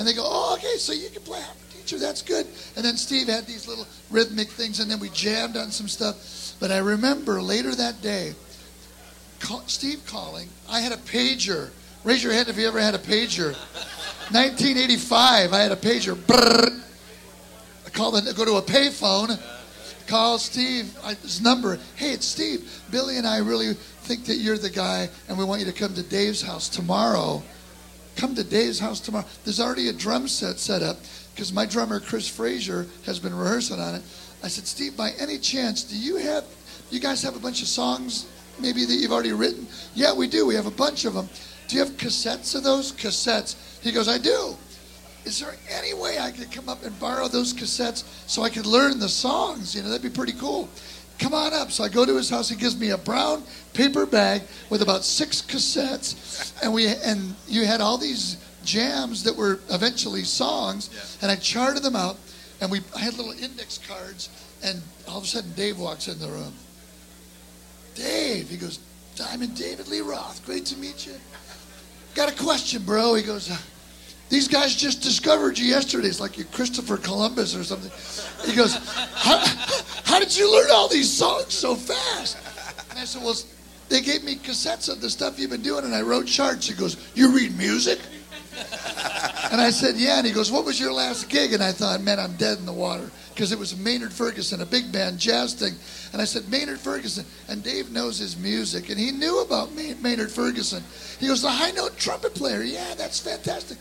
[0.02, 1.96] And they go, oh, okay, so you can play harp teacher.
[1.96, 2.44] That's good.
[2.74, 6.56] And then Steve had these little rhythmic things, and then we jammed on some stuff.
[6.58, 8.34] But I remember later that day,
[9.66, 10.48] Steve calling.
[10.68, 11.70] I had a pager.
[12.02, 13.54] Raise your hand if you ever had a pager.
[14.32, 16.16] 1985, I had a pager.
[16.16, 16.82] Brrr.
[17.92, 19.40] Call the, go to a payphone.
[20.06, 20.96] Call Steve.
[21.04, 21.78] I, his number.
[21.96, 22.82] Hey, it's Steve.
[22.90, 25.94] Billy and I really think that you're the guy, and we want you to come
[25.94, 27.42] to Dave's house tomorrow
[28.16, 29.26] come to Dave's house tomorrow.
[29.44, 30.98] There's already a drum set set up
[31.34, 34.02] because my drummer Chris Frazier has been rehearsing on it.
[34.42, 36.44] I said, Steve, by any chance, do you have,
[36.90, 38.26] you guys have a bunch of songs
[38.60, 39.66] maybe that you've already written?
[39.94, 40.46] Yeah, we do.
[40.46, 41.28] We have a bunch of them.
[41.68, 42.92] Do you have cassettes of those?
[42.92, 43.56] Cassettes.
[43.82, 44.56] He goes, I do.
[45.24, 48.66] Is there any way I could come up and borrow those cassettes so I could
[48.66, 49.74] learn the songs?
[49.74, 50.68] You know, that'd be pretty cool.
[51.18, 51.70] Come on up.
[51.70, 52.48] So I go to his house.
[52.48, 57.64] He gives me a brown paper bag with about six cassettes, and we and you
[57.64, 62.16] had all these jams that were eventually songs, and I charted them out,
[62.60, 64.30] and we I had little index cards,
[64.64, 66.54] and all of a sudden Dave walks in the room.
[67.94, 68.80] Dave, he goes,
[69.16, 71.14] Diamond David Lee Roth, great to meet you.
[72.14, 73.14] Got a question, bro.
[73.14, 73.50] He goes,
[74.32, 76.08] these guys just discovered you yesterday.
[76.08, 77.90] It's like you're Christopher Columbus or something.
[78.50, 78.74] He goes,
[79.12, 79.36] how,
[80.04, 82.38] how did you learn all these songs so fast?
[82.88, 83.36] And I said, well,
[83.90, 86.66] they gave me cassettes of the stuff you've been doing, and I wrote charts.
[86.66, 88.00] He goes, you read music?
[89.50, 90.16] And I said, yeah.
[90.16, 91.52] And he goes, what was your last gig?
[91.52, 94.66] And I thought, man, I'm dead in the water because it was Maynard Ferguson, a
[94.66, 95.74] big band jazz thing.
[96.14, 97.26] And I said, Maynard Ferguson.
[97.50, 100.82] And Dave knows his music, and he knew about Maynard Ferguson.
[101.20, 102.62] He goes, the high note trumpet player.
[102.62, 103.76] Yeah, that's fantastic.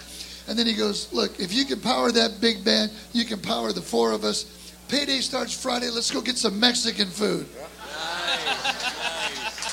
[0.47, 3.71] And then he goes, look, if you can power that big band, you can power
[3.71, 4.73] the four of us.
[4.87, 5.89] Payday starts Friday.
[5.89, 7.47] Let's go get some Mexican food.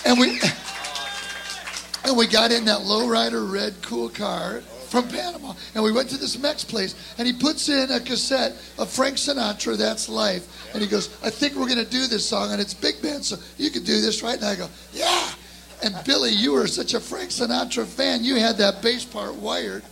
[0.07, 0.41] And we
[2.05, 6.17] and we got in that lowrider red cool car from Panama, and we went to
[6.17, 10.83] this Mex place, and he puts in a cassette of Frank Sinatra, "That's Life," and
[10.83, 13.71] he goes, "I think we're gonna do this song, and it's big band, so you
[13.71, 15.35] can do this, right?" And I go, "Yeah."
[15.83, 19.85] And Billy, you were such a Frank Sinatra fan, you had that bass part wired,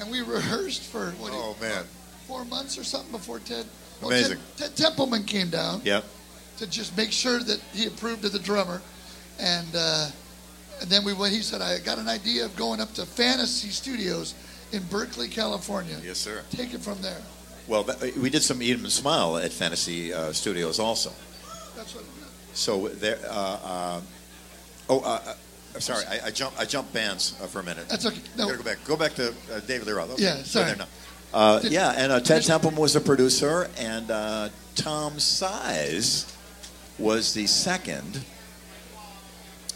[0.00, 1.32] and we rehearsed for what?
[1.34, 1.84] Oh man,
[2.26, 3.66] four months or something before Ted.
[4.00, 4.38] well, Amazing.
[4.56, 6.04] Ted, Ted Templeman came down Yep.
[6.58, 8.80] to just make sure that he approved of the drummer.
[9.40, 10.10] And, uh,
[10.80, 13.68] and then we went, he said, I got an idea of going up to Fantasy
[13.68, 14.34] Studios
[14.72, 15.96] in Berkeley, California.
[16.04, 16.42] Yes, sir.
[16.50, 17.22] Take it from there.
[17.68, 21.12] Well, that, we did some Eat 'em and Smile at Fantasy uh, Studios also.
[21.76, 22.04] That's what
[22.54, 23.18] So there.
[23.28, 24.00] Uh, uh,
[24.88, 25.34] oh, uh, uh,
[25.74, 26.04] I'm sorry.
[26.06, 26.58] I, I jumped.
[26.58, 27.88] I jumped bands uh, for a minute.
[27.88, 28.20] That's okay.
[28.36, 28.46] No.
[28.46, 28.78] Gotta go back.
[28.84, 30.10] Go back to uh, David Lee Roth.
[30.12, 30.22] Okay.
[30.24, 30.72] Yeah, sorry.
[31.32, 36.34] Uh, yeah, and uh, Ted Templeman was the producer, and uh, Tom Size
[36.98, 38.20] was the second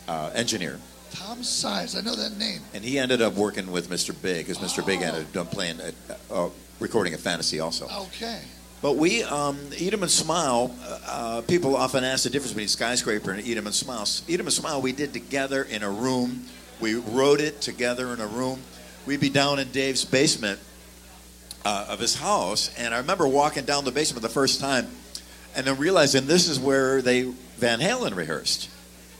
[0.08, 0.78] uh, engineer.
[1.10, 2.62] Tom Size, I know that name.
[2.72, 4.14] And he ended up working with Mr.
[4.22, 4.84] Big, because Mr.
[4.84, 5.06] Big Oh.
[5.06, 5.78] ended up playing,
[6.30, 6.48] uh,
[6.80, 7.86] recording at Fantasy also.
[8.06, 8.40] Okay.
[8.82, 13.30] But we, um, 'em and Smile, uh, uh, people often ask the difference between Skyscraper
[13.30, 14.08] and 'em and Smile.
[14.28, 16.46] 'em and Smile we did together in a room.
[16.80, 18.64] We wrote it together in a room.
[19.06, 20.58] We'd be down in Dave's basement
[21.64, 24.88] uh, of his house, and I remember walking down the basement the first time
[25.54, 28.68] and then realizing this is where they Van Halen rehearsed.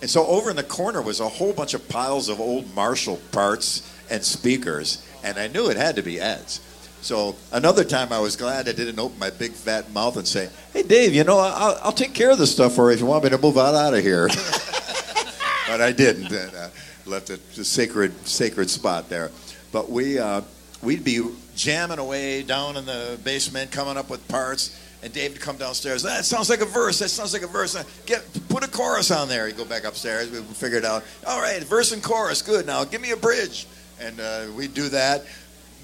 [0.01, 3.20] And so over in the corner was a whole bunch of piles of old Marshall
[3.31, 6.59] parts and speakers, and I knew it had to be Ed's.
[7.02, 10.48] So another time I was glad I didn't open my big fat mouth and say,
[10.72, 13.06] "Hey Dave, you know I'll, I'll take care of this stuff for you if you
[13.06, 14.28] want me to move out out of here."
[15.66, 16.68] but I didn't, and uh,
[17.04, 19.32] left it a sacred sacred spot there.
[19.72, 20.42] But we uh,
[20.80, 21.22] we'd be
[21.56, 24.78] jamming away down in the basement, coming up with parts.
[25.04, 26.04] And Dave would come downstairs.
[26.04, 27.00] That sounds like a verse.
[27.00, 27.74] That sounds like a verse.
[27.74, 29.48] Uh, Get put a chorus on there.
[29.48, 30.30] He'd go back upstairs.
[30.30, 31.02] We figured out.
[31.26, 32.40] All right, verse and chorus.
[32.40, 32.66] Good.
[32.66, 33.66] Now give me a bridge.
[34.00, 35.24] And uh, we'd do that.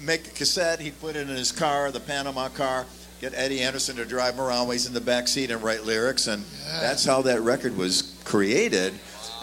[0.01, 0.79] Make a cassette.
[0.79, 2.85] He'd put it in his car, the Panama car.
[3.19, 5.83] Get Eddie Anderson to drive him around while he's in the back seat and write
[5.83, 6.27] lyrics.
[6.27, 6.43] And
[6.79, 8.93] that's how that record was created.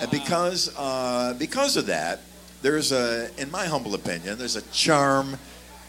[0.01, 2.21] And because uh, because of that,
[2.63, 5.37] there's a, in my humble opinion, there's a charm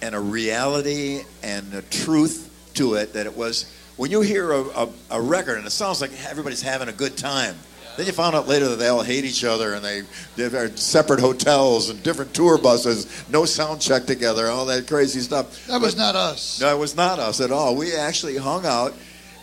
[0.02, 4.62] and a reality and a truth to it that it was when you hear a,
[4.62, 7.56] a, a record and it sounds like everybody's having a good time.
[7.98, 10.04] Then you found out later that they all hate each other and they
[10.36, 15.20] they have separate hotels and different tour buses, no sound check together, all that crazy
[15.20, 15.66] stuff.
[15.68, 16.62] That was not us.
[16.62, 17.76] No, it was not us at all.
[17.76, 18.94] We actually hung out,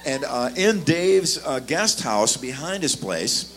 [0.07, 3.53] and uh, in Dave's uh, guest house behind his place,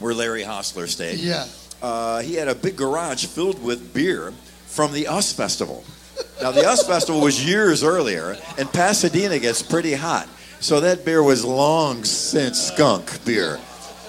[0.00, 1.46] where Larry Hostler stayed, Yeah.
[1.82, 4.34] uh, he had a big garage filled with beer
[4.66, 5.82] from the US Festival.
[6.42, 10.28] Now, the US Festival was years earlier, and Pasadena gets pretty hot.
[10.60, 13.58] So that beer was long since skunk beer.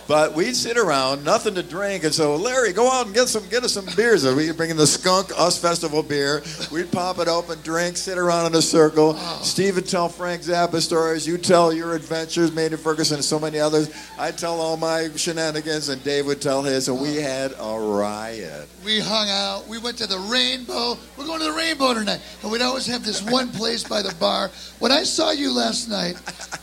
[0.08, 3.48] But we'd sit around, nothing to drink, and so Larry, go out and get some,
[3.50, 4.24] get us some beers.
[4.24, 6.44] And we'd bring in the skunk us festival beer.
[6.72, 9.16] We'd pop it open, drink, sit around in a circle.
[9.42, 11.28] Steve would tell Frank Zappa stories.
[11.28, 13.94] You tell your adventures, Maynard Ferguson, and so many others.
[14.18, 18.68] I'd tell all my shenanigans, and Dave would tell his, and we had a riot.
[18.86, 19.68] We hung out.
[19.68, 20.98] We went to the Rainbow.
[21.18, 22.22] We're going to the Rainbow tonight.
[22.44, 24.52] And we'd always have this one place by the bar.
[24.80, 26.16] When I saw you last night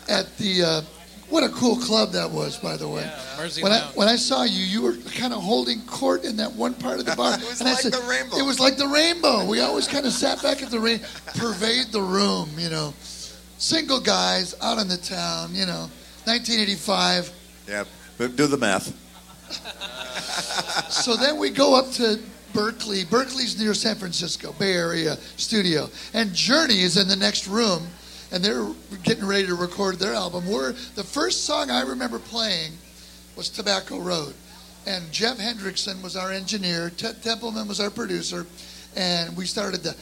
[0.08, 0.80] at the, uh,
[1.34, 3.12] What a cool club that was, by the way.
[3.36, 6.52] Mersey when I when I saw you, you were kind of holding court in that
[6.52, 7.32] one part of the bar.
[7.40, 8.36] It was and I like said, the rainbow.
[8.36, 9.44] It was like the rainbow.
[9.44, 11.00] We always kind of sat back at the rain,
[11.34, 12.94] pervade the room, you know.
[13.58, 15.90] Single guys out in the town, you know.
[16.22, 17.32] 1985.
[17.66, 17.82] Yeah,
[18.16, 18.94] but do the math.
[20.88, 22.20] So then we go up to
[22.52, 23.04] Berkeley.
[23.06, 25.90] Berkeley's near San Francisco, Bay Area studio.
[26.12, 27.88] And Journey is in the next room,
[28.34, 28.66] and they're
[29.04, 30.50] getting ready to record their album.
[30.50, 32.72] We're, the first song I remember playing
[33.36, 34.34] was Tobacco Road.
[34.88, 38.44] And Jeff Hendrickson was our engineer, Ted Templeman was our producer,
[38.96, 39.94] and we started the.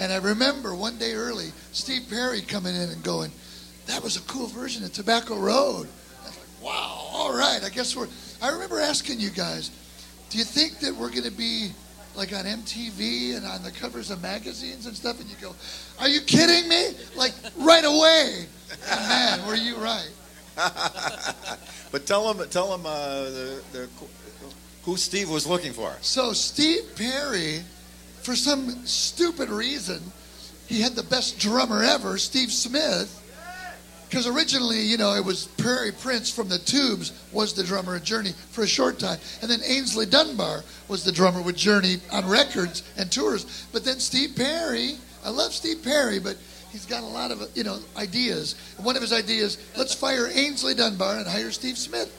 [0.00, 3.32] And I remember one day early, Steve Perry coming in and going,
[3.86, 5.88] that was a cool version of Tobacco Road.
[6.22, 8.08] I was like, wow, all right, I guess we're.
[8.42, 9.70] I remember asking you guys,
[10.28, 11.72] do you think that we're going to be
[12.18, 15.20] like on MTV and on the covers of magazines and stuff?
[15.20, 15.54] And you go,
[16.00, 16.88] are you kidding me?
[17.16, 18.46] Like right away.
[18.90, 20.10] And man, were you right?
[21.90, 23.88] But tell him, tell him uh, the, the,
[24.84, 25.96] who Steve was looking for.
[26.02, 27.60] So Steve Perry,
[28.22, 30.00] for some stupid reason,
[30.66, 33.14] he had the best drummer ever, Steve Smith.
[34.08, 38.04] Because originally, you know, it was Prairie Prince from the Tubes was the drummer at
[38.04, 42.26] Journey for a short time, and then Aynsley Dunbar was the drummer with Journey on
[42.26, 43.66] records and tours.
[43.70, 46.38] But then Steve Perry, I love Steve Perry, but
[46.70, 48.54] he's got a lot of you know ideas.
[48.76, 52.14] And one of his ideas, let's fire Aynsley Dunbar and hire Steve Smith.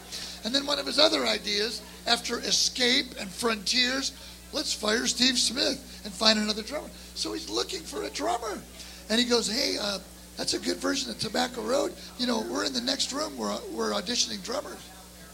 [0.45, 4.13] And then one of his other ideas, after Escape and Frontiers,
[4.53, 6.89] let's fire Steve Smith and find another drummer.
[7.15, 8.61] So he's looking for a drummer.
[9.09, 9.99] And he goes, hey, uh,
[10.39, 11.93] that's a good version of Tobacco Road.
[12.17, 13.35] You know, we're in the next room.
[13.37, 14.79] We're, we're auditioning drummers.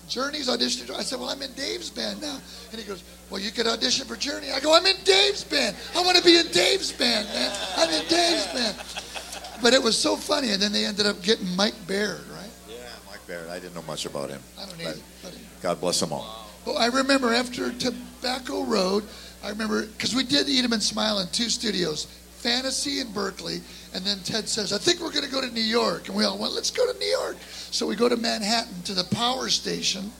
[0.09, 0.89] Journey's auditioning.
[0.95, 2.39] I said, well, I'm in Dave's band now.
[2.71, 4.51] And he goes, well, you could audition for Journey.
[4.51, 5.75] I go, I'm in Dave's band.
[5.95, 7.55] I want to be in Dave's band, man.
[7.77, 9.61] I'm in Dave's band.
[9.61, 10.49] But it was so funny.
[10.49, 12.49] And then they ended up getting Mike Baird, right?
[12.67, 12.77] Yeah,
[13.07, 13.47] Mike Baird.
[13.49, 14.41] I didn't know much about him.
[14.59, 14.99] I don't either.
[15.61, 16.49] God bless them all.
[16.65, 19.03] Well, I remember after Tobacco Road,
[19.43, 22.07] I remember because we did Eat 'em and Smile in two studios,
[22.45, 23.59] Fantasy in Berkeley,
[23.95, 26.25] and then Ted says, "I think we're going to go to New York," and we
[26.25, 27.37] all went, "Let's go to New York."
[27.71, 30.11] So we go to Manhattan to the Power Station,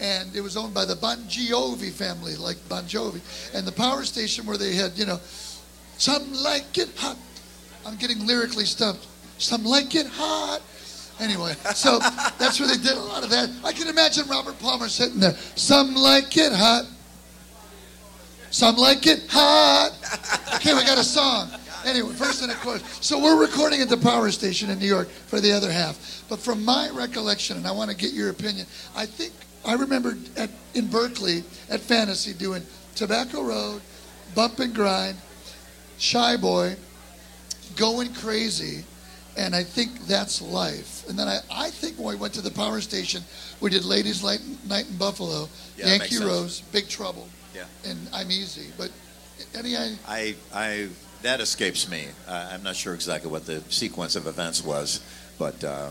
[0.00, 3.20] and it was owned by the Bon Jovi family, like Bon Jovi,
[3.54, 5.20] and the Power Station where they had, you know,
[5.98, 7.16] some like it hot.
[7.86, 9.06] I'm getting lyrically stumped.
[9.38, 10.62] Some like it hot.
[11.20, 11.98] Anyway, so
[12.38, 13.48] that's where they did a lot of that.
[13.62, 15.36] I can imagine Robert Palmer sitting there.
[15.54, 16.86] Some like it hot.
[18.50, 19.92] Some like it hot.
[20.54, 21.48] Okay, we got a song.
[21.84, 22.82] Anyway, first and a chorus.
[23.00, 26.24] So we're recording at the power station in New York for the other half.
[26.28, 29.32] But from my recollection, and I want to get your opinion, I think
[29.64, 32.62] I remember at, in Berkeley at Fantasy doing
[32.94, 33.80] Tobacco Road,
[34.34, 35.16] Bump and Grind,
[35.98, 36.76] Shy Boy,
[37.76, 38.84] Going Crazy,
[39.36, 41.08] and I think that's life.
[41.08, 43.22] And then I, I think when we went to the power station,
[43.60, 46.18] we did Ladies Night, Night in Buffalo, Yeah, Yankee.
[46.18, 47.64] Rose, Big Trouble, Yeah.
[47.86, 48.66] and I'm Easy.
[48.76, 48.90] But
[49.54, 50.88] any I, I, I,
[51.22, 52.06] that escapes me.
[52.26, 55.00] Uh, I'm not sure exactly what the sequence of events was,
[55.38, 55.90] but uh,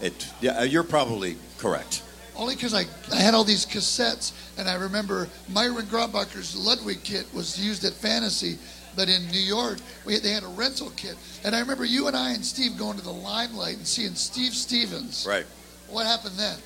[0.00, 0.28] it.
[0.40, 2.02] Yeah, you're probably correct.
[2.36, 7.26] only because I, I had all these cassettes, and I remember Myron Grombacher's Ludwig kit
[7.34, 8.58] was used at Fantasy,
[8.94, 11.16] but in New York we, they had a rental kit.
[11.44, 14.52] And I remember you and I and Steve going to the Limelight and seeing Steve
[14.54, 15.26] Stevens.
[15.28, 15.46] Right.
[15.88, 16.58] What happened then?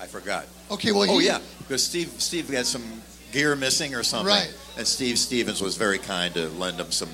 [0.00, 0.46] I forgot.
[0.70, 4.52] Okay, well, oh he- yeah, because Steve Steve had some gear missing or something, Right.
[4.76, 7.08] and Steve Stevens was very kind to lend him some.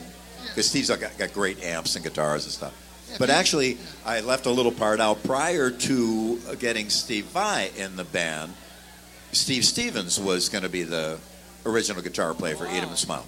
[0.49, 2.73] Because Steve's got, got great amps and guitars and stuff.
[3.19, 8.05] But actually, I left a little part out prior to getting Steve Vai in the
[8.05, 8.53] band.
[9.33, 11.19] Steve Stevens was going to be the
[11.67, 13.27] original guitar player for Eat 'em and Smile.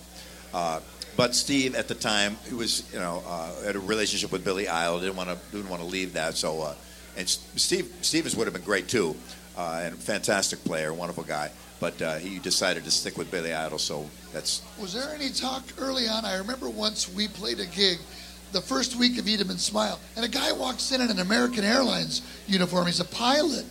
[0.54, 0.80] Uh,
[1.16, 4.68] but Steve, at the time, he was you know uh, had a relationship with Billy
[4.68, 5.00] Idol.
[5.00, 6.36] Didn't want to didn't want to leave that.
[6.36, 6.74] So, uh,
[7.16, 9.16] and Steve Stevens would have been great too,
[9.56, 11.50] uh, and fantastic player, wonderful guy.
[11.78, 13.78] But uh, he decided to stick with Billy Idol.
[13.78, 16.24] So that's Was there any talk early on?
[16.24, 17.98] I remember once we played a gig
[18.52, 21.18] the first week of Eat 'em and Smile, and a guy walks in in an
[21.18, 22.86] American Airlines uniform.
[22.86, 23.66] He's a pilot,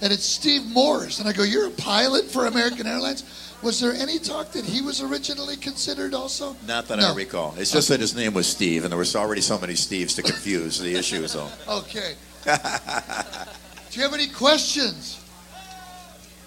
[0.00, 1.18] and it's Steve Morse.
[1.18, 3.24] And I go, You're a pilot for American Airlines?
[3.62, 6.56] Was there any talk that he was originally considered also?
[6.66, 7.12] not that No.
[7.12, 7.54] I recall.
[7.58, 10.22] It's just that his name was Steve, and there was already so many Steves to
[10.22, 11.26] confuse the issue.
[11.28, 12.14] So Okay.
[12.46, 15.18] Do you have any questions?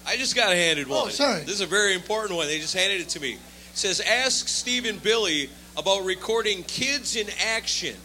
[0.06, 1.04] I just got handed one.
[1.06, 1.40] Oh, sorry.
[1.40, 2.46] This is a very important one.
[2.46, 3.32] They just handed it to me.
[3.34, 3.38] It
[3.72, 7.26] says, ask Steve and Billy about recording Kids in
[7.56, 7.96] Action,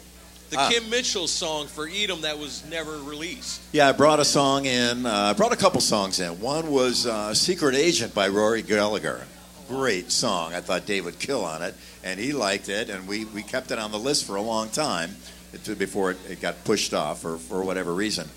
[0.49, 0.69] the Ah.
[0.69, 3.61] Kim Mitchell song for Eat 'em that was never released.
[3.71, 5.05] Yeah, I brought a song in.
[5.05, 6.39] Uh, I brought a couple songs in.
[6.39, 9.25] One was uh, "Secret Agent" by Rory Gallagher.
[9.67, 10.51] great song.
[10.55, 13.69] I thought Dave would kill on it, and he liked it, and we, we kept
[13.69, 15.15] it on the list for a long time
[15.77, 18.27] before it, it got pushed off or for whatever reason.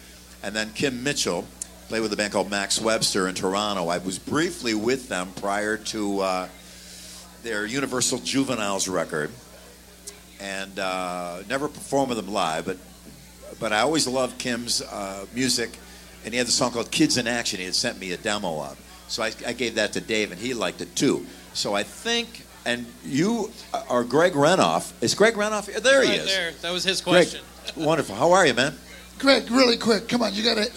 [0.42, 1.46] And then Kim Mitchell
[1.92, 3.88] played with a band called Max Webster in Toronto.
[3.88, 6.48] I was briefly with them prior to uh,
[7.42, 9.30] their Universal Juveniles record,
[10.40, 12.78] and uh, never performed with them live, but
[13.60, 15.78] but I always loved Kim's uh, music,
[16.24, 18.62] and he had the song called "Kids in Action." He had sent me a demo
[18.62, 21.26] of, so I, I gave that to Dave, and he liked it too.
[21.52, 23.50] So I think, and you
[23.90, 24.94] are Greg Renoff.
[25.02, 25.68] Is Greg Renoff?
[25.68, 25.78] here?
[25.78, 26.26] There he right is.
[26.26, 26.52] there.
[26.62, 27.42] That was his question.
[27.42, 27.84] Greg, question.
[27.84, 28.14] wonderful.
[28.14, 28.76] How are you, man?
[29.18, 30.72] Greg, really quick, come on, you got to.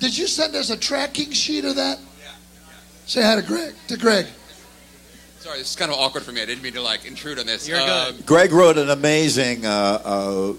[0.00, 1.98] Did you send us a tracking sheet of that?
[3.06, 3.74] Say hi to Greg.
[3.88, 4.26] To Greg.
[5.40, 6.42] Sorry, this is kind of awkward for me.
[6.42, 7.68] I didn't mean to like intrude on this.
[7.68, 8.26] You're Um, good.
[8.26, 10.52] Greg wrote an amazing uh, uh,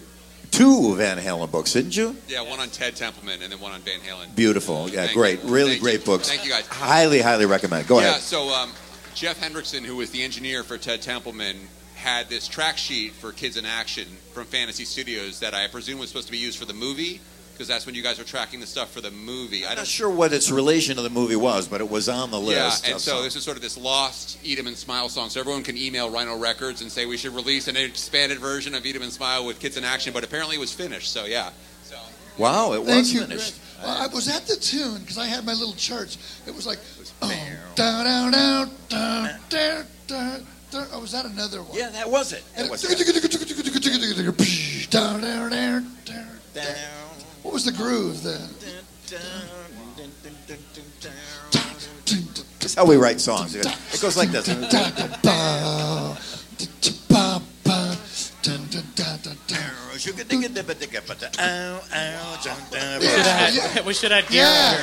[0.52, 2.16] two Van Halen books, didn't you?
[2.28, 4.36] Yeah, one on Ted Templeman and then one on Van Halen.
[4.36, 4.90] Beautiful.
[4.90, 5.44] Yeah, Thank great.
[5.44, 5.50] you.
[5.50, 6.06] Really Thank great you.
[6.06, 6.30] books.
[6.30, 6.68] Thank you, guys.
[6.68, 7.88] Highly, highly recommend.
[7.88, 8.16] Go yeah, ahead.
[8.16, 8.20] Yeah.
[8.20, 8.72] So um,
[9.16, 11.58] Jeff Hendrickson, who was the engineer for Ted Templeman,
[11.96, 16.10] had this track sheet for Kids in Action from Fantasy Studios that I presume was
[16.10, 17.22] supposed to be used for the movie
[17.62, 19.68] because that's when you guys were tracking the stuff for the movie.
[19.68, 22.32] I I'm don't sure what its relation to the movie was, but it was on
[22.32, 22.58] the list.
[22.58, 22.86] Yeah, list.
[22.86, 23.26] and of so songs.
[23.26, 25.30] this is sort of this lost Eat 'em and Smile song.
[25.30, 28.84] So everyone can email Rhino Records and say we should release an expanded version of
[28.84, 31.12] Eat 'em and Smile with Kids in Action, but apparently it was finished.
[31.14, 31.52] So yeah.
[31.84, 31.98] So
[32.40, 33.54] wow, it Thank was you, finished.
[33.80, 33.86] Greg.
[33.88, 36.18] Well, I was at the tune because I had my little church.
[36.48, 36.80] It was like,
[37.22, 37.32] oh,
[37.76, 40.88] down, down, down, down, down, down, down.
[40.94, 41.78] Oh, was that another one?
[41.78, 42.44] Yeah, that was it.
[42.56, 42.98] And That was it-
[47.52, 48.48] What was the groove then?
[52.62, 53.54] That's how we write songs.
[53.56, 53.68] It
[54.02, 54.48] goes like this.
[54.48, 54.72] We should
[63.26, 64.78] have had, we should have had Yeah.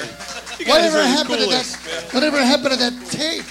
[0.58, 0.68] Here.
[0.68, 2.08] Whatever are the happened to that?
[2.12, 3.46] Whatever happened to that tape?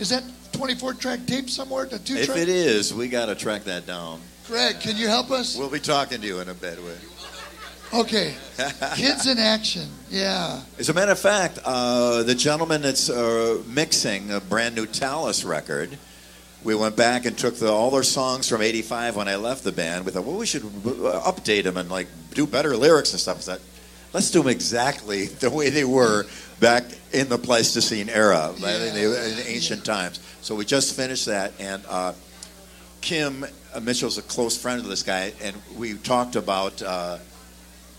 [0.00, 0.24] Is that
[0.54, 1.86] 24 track tape somewhere?
[1.86, 2.38] The two If track?
[2.38, 4.20] it is, we got to track that down.
[4.48, 5.56] Greg, can you help us?
[5.56, 6.76] We'll be talking to you in a bit.
[7.92, 8.34] Okay.
[8.94, 9.88] Kids in action.
[10.10, 10.62] Yeah.
[10.78, 15.44] As a matter of fact, uh, the gentleman that's uh, mixing a brand new Talas
[15.44, 15.98] record,
[16.62, 19.72] we went back and took the, all their songs from '85 when I left the
[19.72, 20.06] band.
[20.06, 23.42] We thought, well, we should uh, update them and like do better lyrics and stuff.
[23.42, 23.60] Said,
[24.12, 26.26] let's do them exactly the way they were
[26.60, 30.20] back in the Pleistocene era, in, the, in ancient times.
[30.42, 32.12] So we just finished that, and uh,
[33.00, 36.80] Kim uh, Mitchell's a close friend of this guy, and we talked about.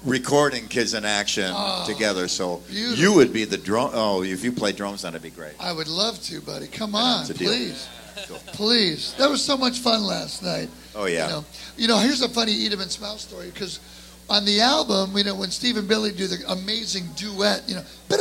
[0.03, 2.27] Recording Kids in Action Oh, together.
[2.27, 2.97] So beautiful.
[2.97, 3.91] you would be the drum.
[3.93, 5.53] Oh, if you play drums, that'd be great.
[5.59, 6.67] I would love to, buddy.
[6.67, 7.49] Come on, That's a deal.
[7.49, 7.87] please.
[8.53, 9.13] Please.
[9.17, 10.69] That was so much fun last night.
[10.95, 11.25] Oh yeah.
[11.27, 11.45] You know,
[11.77, 13.79] you know here's a funny Eat 'em and Smile story because
[14.29, 17.83] on the album, you know, when Steve and Billy do the amazing duet, you know,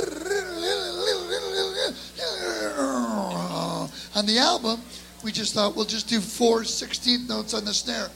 [4.14, 4.80] on the album,
[5.22, 8.08] we just thought we'll just do four 16th notes on the snare.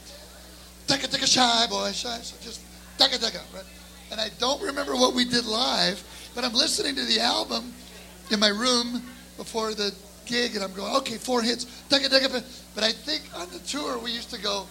[0.87, 2.19] Take a, take a shy boy, shy.
[2.23, 2.61] So just
[2.99, 3.65] taka taka, right?
[4.11, 6.03] And I don't remember what we did live,
[6.35, 7.73] but I'm listening to the album
[8.31, 9.03] in my room
[9.37, 9.95] before the
[10.27, 12.43] gig, and I'm going, okay, four hits, taka taka.
[12.75, 14.67] But I think on the tour we used to go,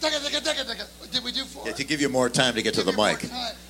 [0.00, 0.86] taka taka taka taka.
[1.10, 1.66] Did we do four?
[1.66, 3.20] Yeah, to give you more time to get to Give the mic.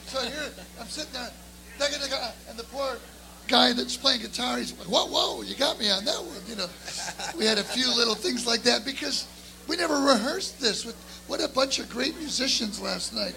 [0.06, 1.30] So here, I'm sitting there,
[1.78, 2.96] taka taka, and the poor
[3.48, 6.40] guy that's playing guitar, he's like, whoa, whoa, you got me on that one.
[6.48, 6.66] You know,
[7.38, 9.28] we had a few little things like that because
[9.68, 10.84] we never rehearsed this.
[10.84, 10.96] With
[11.28, 13.34] what a bunch of great musicians last night.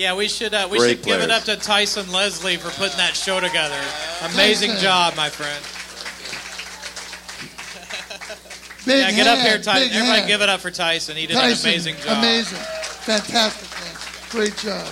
[0.00, 2.96] Yeah, we should uh, we Great should give it up to Tyson Leslie for putting
[2.96, 3.78] that show together.
[4.32, 4.82] Amazing Tyson.
[4.82, 5.60] job, my friend.
[8.86, 9.88] Big yeah, get up hand, here, Tyson.
[9.88, 10.28] big Everybody, hand.
[10.28, 11.18] give it up for Tyson.
[11.18, 12.16] He did Tyson, an amazing job.
[12.16, 12.56] Amazing.
[12.56, 13.94] Fantastic, man.
[14.30, 14.88] Great job.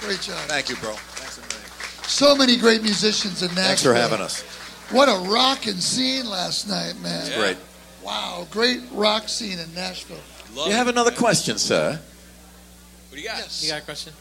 [0.00, 0.36] Great job.
[0.50, 0.92] Thank you, bro.
[0.92, 1.70] Thanks a million.
[2.02, 3.64] So many great musicians in Nashville.
[3.64, 4.42] Thanks for having us.
[4.90, 7.26] What a rockin' scene last night, man.
[7.38, 7.56] Great.
[8.04, 10.20] Wow, great rock scene in Nashville.
[10.54, 11.98] You have another question, sir?
[13.08, 13.38] What do you got?
[13.38, 13.64] Yes.
[13.64, 14.12] You got a question?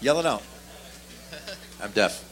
[0.00, 0.42] Yell it out.
[1.82, 2.30] I'm deaf.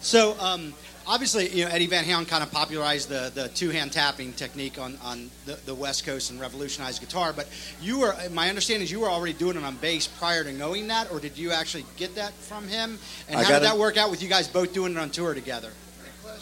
[0.00, 0.74] So, um,
[1.06, 4.98] obviously, you know, Eddie Van Halen kind of popularized the, the two-hand tapping technique on,
[5.02, 7.32] on the, the West Coast and revolutionized guitar.
[7.32, 7.48] But
[7.80, 10.88] you were, my understanding is you were already doing it on bass prior to knowing
[10.88, 12.98] that, or did you actually get that from him?
[13.28, 15.34] And I how did that work out with you guys both doing it on tour
[15.34, 15.70] together?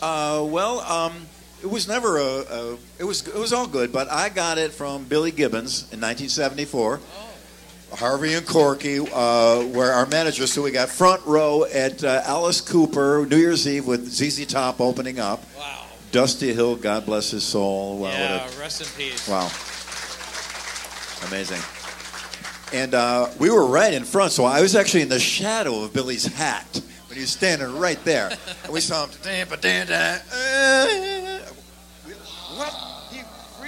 [0.01, 1.13] Uh, well, um,
[1.63, 2.79] it was never a, a.
[2.99, 7.01] It was it was all good, but I got it from Billy Gibbons in 1974.
[7.93, 12.61] Harvey and Corky uh, were our managers, so we got front row at uh, Alice
[12.61, 15.43] Cooper New Year's Eve with ZZ Top opening up.
[15.57, 15.87] Wow.
[16.13, 17.99] Dusty Hill, God bless his soul.
[17.99, 19.29] Wow, yeah, a- rest in peace.
[19.29, 19.51] Wow.
[21.29, 21.61] Amazing.
[22.73, 25.93] And uh, we were right in front, so I was actually in the shadow of
[25.93, 28.31] Billy's hat when he was standing right there.
[28.65, 29.11] And we saw him.
[29.23, 31.41] "Dan, ba, dan, da, uh,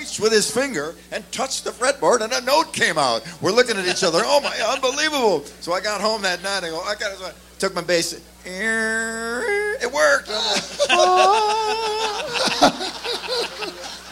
[0.03, 3.23] reached with his finger and touched the fretboard, and a note came out.
[3.41, 4.19] We're looking at each other.
[4.25, 5.45] Oh my, unbelievable!
[5.61, 6.65] So I got home that night.
[6.65, 7.31] I go, I got, I
[7.61, 8.21] took my bass.
[8.45, 10.29] It worked.
[10.29, 10.37] Like,
[10.91, 12.19] ah.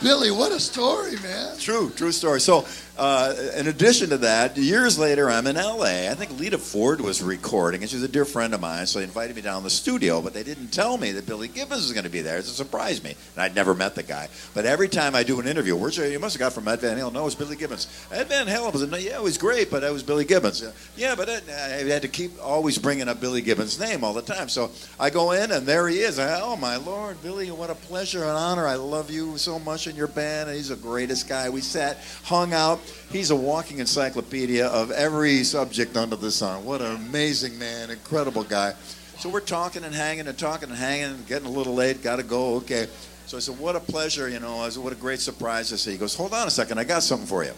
[0.01, 1.59] Billy, what a story, man.
[1.59, 2.41] True, true story.
[2.41, 2.64] So,
[3.01, 6.11] uh, in addition to that, years later, I'm in LA.
[6.11, 9.07] I think Lita Ford was recording, and she's a dear friend of mine, so they
[9.07, 11.93] invited me down to the studio, but they didn't tell me that Billy Gibbons was
[11.95, 12.37] going to be there.
[12.37, 13.17] It surprised me.
[13.35, 14.29] And I'd never met the guy.
[14.53, 16.05] But every time I do an interview, where's you?
[16.05, 17.15] You must have got from Ed Van Halen.
[17.15, 17.87] No, it was Billy Gibbons.
[18.13, 20.63] Ed Van Halen was, yeah, it was great, but it was Billy Gibbons.
[20.95, 24.51] Yeah, but I had to keep always bringing up Billy Gibbons' name all the time.
[24.51, 26.19] So I go in, and there he is.
[26.19, 28.67] I, oh, my Lord, Billy, what a pleasure and honor.
[28.67, 30.51] I love you so much in your band.
[30.51, 31.49] and He's the greatest guy.
[31.49, 32.79] We sat, hung out.
[33.11, 36.64] He's a walking encyclopedia of every subject under the sun.
[36.64, 38.74] What an amazing man, incredible guy.
[39.18, 42.22] So we're talking and hanging and talking and hanging, getting a little late, got to
[42.22, 42.55] go.
[42.57, 42.86] Okay.
[43.26, 44.59] So I said, "What a pleasure, you know.
[44.59, 46.84] I said, what a great surprise." I said, "He goes, hold on a second, I
[46.84, 47.53] got something for you."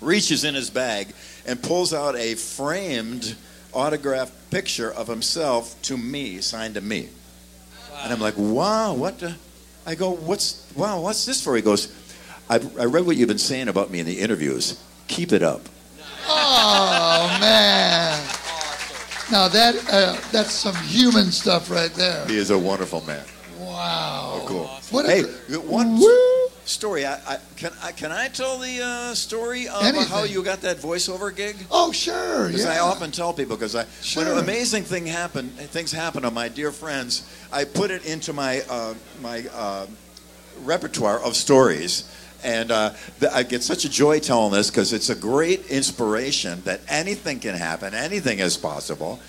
[0.00, 1.08] Reaches in his bag
[1.46, 3.36] and pulls out a framed
[3.72, 7.08] autographed picture of himself to me, signed to me.
[8.02, 9.36] And I'm like, "Wow, what?" The?
[9.86, 11.00] I go, "What's wow?
[11.00, 11.88] What's this for?" He goes,
[12.50, 14.82] I, I read what you've been saying about me in the interviews.
[15.06, 15.62] Keep it up.
[16.26, 18.20] Oh man!
[19.30, 22.26] Now that uh, that's some human stuff right there.
[22.26, 23.24] He is a wonderful man.
[23.60, 24.40] Wow!
[24.42, 24.66] Oh, cool.
[24.90, 26.48] What a hey, gr- one Woo!
[26.64, 27.06] story.
[27.06, 30.08] I, I, can I can I tell the uh, story of Anything.
[30.08, 31.56] how you got that voiceover gig?
[31.70, 32.72] Oh sure, Because yeah.
[32.74, 34.32] I often tell people because I when Sure.
[34.32, 37.22] an amazing thing happen things happen to my dear friends,
[37.52, 39.86] I put it into my uh, my uh,
[40.64, 42.04] repertoire of stories.
[42.42, 46.62] And uh, th- I get such a joy telling this because it's a great inspiration
[46.64, 49.20] that anything can happen, anything is possible.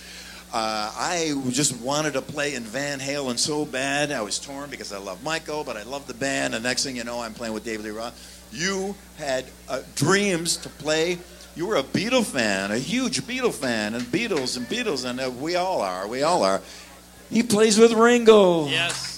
[0.54, 4.12] Uh, I just wanted to play in Van Halen so bad.
[4.12, 6.56] I was torn because I love Michael, but I love the band.
[6.56, 8.50] And next thing you know, I'm playing with David Lee Roth.
[8.52, 11.20] You had uh, dreams to play.
[11.56, 15.30] You were a Beatle fan, a huge Beatle fan, and Beatles and Beatles, and uh,
[15.30, 16.06] we all are.
[16.08, 16.62] We all are.
[17.30, 18.68] He plays with Ringo.
[18.68, 19.11] Yes.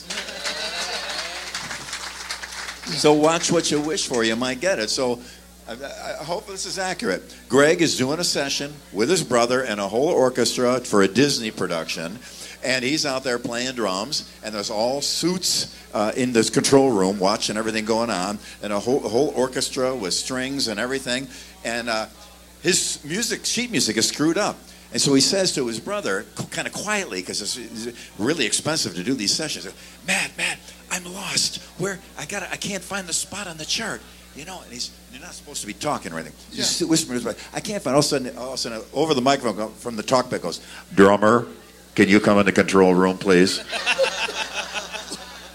[2.85, 4.23] So watch what you wish for.
[4.23, 4.89] You might get it.
[4.89, 5.19] So
[5.67, 7.35] I, I hope this is accurate.
[7.47, 11.51] Greg is doing a session with his brother and a whole orchestra for a Disney
[11.51, 12.19] production.
[12.63, 17.19] And he's out there playing drums, and there's all suits uh, in this control room
[17.19, 21.27] watching everything going on, and a whole, whole orchestra with strings and everything.
[21.65, 22.05] And uh,
[22.61, 24.57] his music, sheet music, is screwed up.
[24.93, 29.03] And so he says to his brother, kind of quietly, because it's, really expensive to
[29.03, 29.67] do these sessions.
[30.05, 30.59] Matt, Matt,
[30.91, 31.63] I'm lost.
[31.79, 34.01] Where I got, I can't find the spot on the chart.
[34.35, 36.35] You know, and he's you're not supposed to be talking or anything.
[36.51, 37.95] You just whisper to his brother, I can't find.
[37.95, 40.59] All of a sudden, all of a sudden, over the microphone from the talkback goes,
[40.93, 41.47] drummer,
[41.95, 43.59] can you come in the control room, please?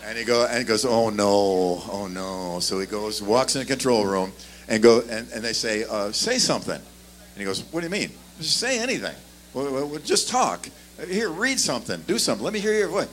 [0.04, 2.60] and he go and he goes, oh no, oh no.
[2.60, 4.32] So he goes, walks in the control room,
[4.68, 6.74] and go and, and they say, uh, say something.
[6.74, 8.10] And he goes, what do you mean?
[8.38, 9.14] Just say anything.
[9.54, 10.68] Well, well, well, just talk.
[11.08, 12.00] Here, read something.
[12.06, 12.44] Do something.
[12.44, 13.08] Let me hear your voice.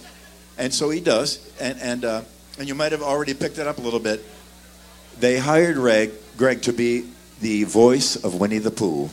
[0.57, 1.51] And so he does.
[1.59, 2.21] And and uh,
[2.57, 4.23] and you might have already picked it up a little bit.
[5.19, 7.05] They hired Greg, Greg to be
[7.41, 9.09] the voice of Winnie the Pooh.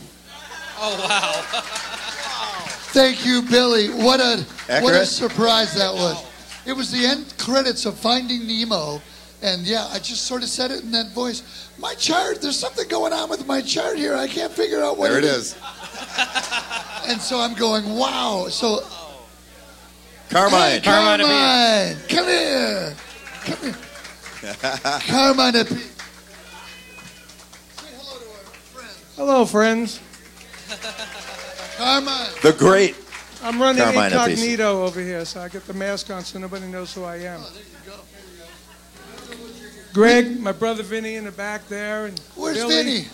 [0.78, 1.62] Oh wow.
[2.92, 3.88] Thank you, Billy.
[3.88, 4.44] What a
[4.82, 6.24] what a surprise that was.
[6.66, 9.00] It was the end credits of Finding Nemo,
[9.42, 11.70] and yeah, I just sort of said it in that voice.
[11.78, 14.14] My chart, there's something going on with my chart here.
[14.14, 15.54] I can't figure out what There it is.
[15.54, 15.56] is.
[17.08, 18.46] And so I'm going, wow.
[18.48, 18.80] So
[20.30, 20.80] Carmine.
[20.80, 22.96] Hey, Carmine, come here,
[23.44, 23.76] come here,
[25.08, 25.56] Carmine.
[25.56, 25.68] Ep-
[29.16, 30.00] Hello, friends.
[31.76, 32.28] Carmine.
[32.42, 32.96] The great.
[33.42, 34.28] I'm running Carmine Appice.
[34.30, 37.40] incognito over here, so I get the mask on so nobody knows who I am.
[37.42, 38.04] Oh,
[39.92, 42.74] Greg, my brother Vinny in the back there, and Where's Billy.
[42.82, 43.06] Vinny?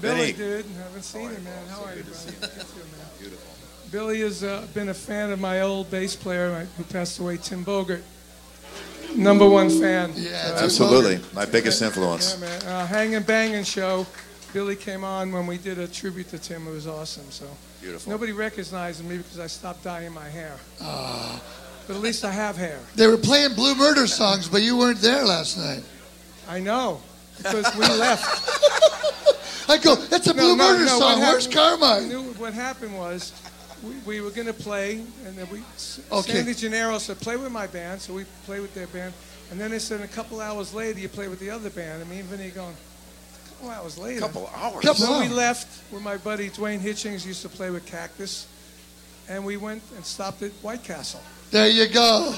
[0.00, 0.62] Billy, Vinny.
[0.62, 1.66] dude, haven't seen him, man.
[1.68, 2.30] How are you, brother?
[2.40, 3.06] Good to you, man.
[3.18, 3.50] Beautiful.
[3.90, 7.64] Billy has uh, been a fan of my old bass player who passed away, Tim
[7.64, 8.02] Bogert.
[9.14, 10.12] Number one fan.
[10.16, 11.20] Yeah, So- Absolutely.
[11.32, 12.34] My biggest influence.
[12.34, 12.62] Yeah, man.
[12.64, 14.06] Uh, Hang and Banging show.
[14.52, 16.66] Billy came on when we did a tribute to Tim.
[16.68, 17.28] It was awesome.
[17.30, 17.46] So
[17.80, 18.10] Beautiful.
[18.10, 20.56] nobody recognized me because I stopped dyeing my hair.
[21.86, 22.78] But at least I have hair.
[22.94, 25.82] They were playing Blue Murder songs, but you weren't there last night.
[26.48, 27.00] I know
[27.38, 28.50] because we left.
[29.70, 31.20] I go, that's a No, Blue no, Murder no, song.
[31.20, 32.08] what Where's happened- Carmine?
[32.08, 33.32] knew What happened was,
[33.82, 35.58] we, we were going to play, and then we.
[36.12, 36.32] Okay.
[36.32, 39.12] Sandy Gennaro said, "Play with my band," so we played with their band,
[39.50, 42.00] and then they said, a couple hours later, you play with the other band.
[42.00, 44.18] And me and Vinny going, a couple hours later.
[44.18, 44.82] A couple hours.
[44.84, 48.46] Couple so we left with my buddy Duane Hitchings, used to play with Cactus,
[49.28, 51.20] and we went and stopped at White Castle.
[51.50, 52.34] There you go.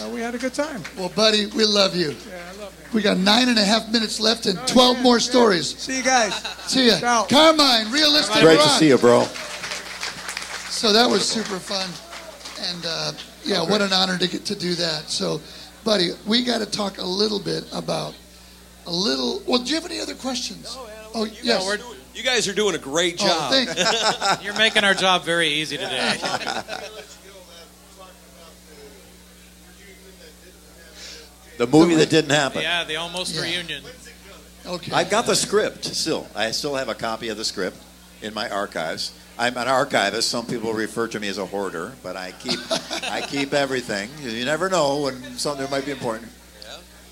[0.00, 0.82] uh, we had a good time.
[0.96, 2.10] Well, buddy, we love you.
[2.28, 2.63] Yeah, I love you.
[2.92, 5.76] We got nine and a half minutes left and 12 more stories.
[5.78, 6.34] See you guys.
[6.66, 6.98] See ya.
[7.00, 7.24] Ciao.
[7.24, 9.22] Carmine, realistic Great to see you, bro.
[10.70, 11.88] So that was super fun.
[12.68, 13.12] And uh,
[13.44, 15.08] yeah, what an honor to get to do that.
[15.08, 15.40] So,
[15.82, 18.14] buddy, we got to talk a little bit about
[18.86, 19.42] a little.
[19.46, 20.76] Well, do you have any other questions?
[21.14, 21.66] Oh, yes.
[21.66, 21.80] we're-
[22.14, 23.50] You guys are doing a great Oh, job.
[23.50, 24.44] thank you.
[24.44, 26.16] You're making our job very easy today.
[31.58, 32.62] The movie that didn't happen.
[32.62, 33.42] yeah, the almost Yeah.
[33.42, 33.82] reunion.
[34.66, 34.92] Okay.
[34.92, 36.26] I've got the script still.
[36.34, 37.76] I still have a copy of the script
[38.22, 39.12] in my archives.
[39.38, 40.30] I'm an archivist.
[40.30, 42.58] Some people refer to me as a hoarder, but I keep
[43.10, 44.08] I keep everything.
[44.22, 46.30] You never know when something might be important.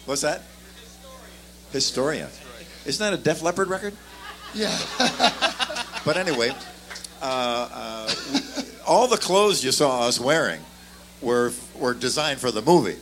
[0.07, 0.43] What's that?
[1.73, 2.29] Historian.
[2.85, 3.95] Isn't that a Def Leppard record?
[4.55, 4.77] Yeah.
[6.05, 6.51] But anyway,
[7.23, 8.15] uh, uh,
[8.85, 10.61] all the clothes you saw us wearing
[11.21, 12.97] were were designed for the movie.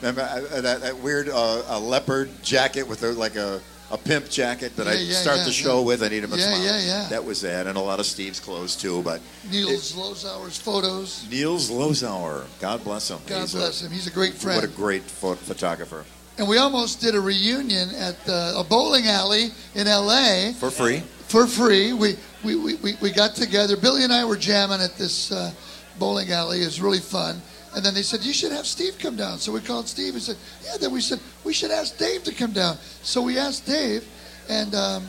[0.00, 4.28] Remember uh, that, that weird uh, a leopard jacket with a, like a, a pimp
[4.30, 5.86] jacket that I Yeah, yeah, start yeah, the show yeah.
[5.86, 6.02] with.
[6.02, 6.64] I need him a Yeah, smile.
[6.64, 7.08] yeah, yeah.
[7.08, 9.02] That was that, and a lot of Steve's clothes too.
[9.02, 9.20] But
[9.50, 11.26] Neil Zlozower's photos.
[11.30, 13.18] Neil Zlozower, God bless him.
[13.26, 13.90] God He's a- bless him.
[13.90, 14.56] He's a great friend.
[14.62, 16.04] What a great pho- photographer.
[16.38, 20.52] And we almost did a reunion at the, a bowling alley in L.A.
[20.60, 21.00] For free.
[21.26, 21.92] for free.
[21.92, 23.76] We, we, we, we, we got together.
[23.76, 25.50] Billy and I were jamming at this uh,
[25.98, 26.62] bowling alley.
[26.62, 27.42] It was really fun.
[27.74, 29.38] And then they said, You should have Steve come down.
[29.38, 30.76] So we called Steve and said, Yeah.
[30.80, 32.76] Then we said, We should ask Dave to come down.
[33.02, 34.06] So we asked Dave.
[34.48, 35.06] And um,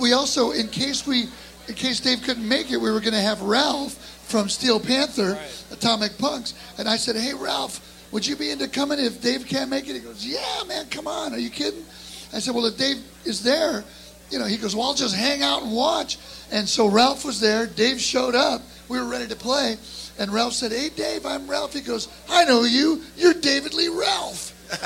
[0.00, 1.26] we also, in case we,
[1.68, 3.94] in case Dave couldn't make it, we were going to have Ralph
[4.28, 5.38] from Steel Panther,
[5.70, 6.54] Atomic Punks.
[6.78, 7.80] And I said, Hey, Ralph,
[8.12, 9.94] would you be into coming if Dave can't make it?
[9.94, 11.32] He goes, Yeah, man, come on.
[11.32, 11.84] Are you kidding?
[12.32, 13.84] I said, Well, if Dave is there,
[14.30, 16.18] you know, he goes, Well, I'll just hang out and watch.
[16.50, 17.66] And so Ralph was there.
[17.66, 18.62] Dave showed up.
[18.88, 19.76] We were ready to play.
[20.18, 21.72] And Ralph said, Hey, Dave, I'm Ralph.
[21.72, 23.02] He goes, I know you.
[23.16, 24.54] You're David Lee Ralph.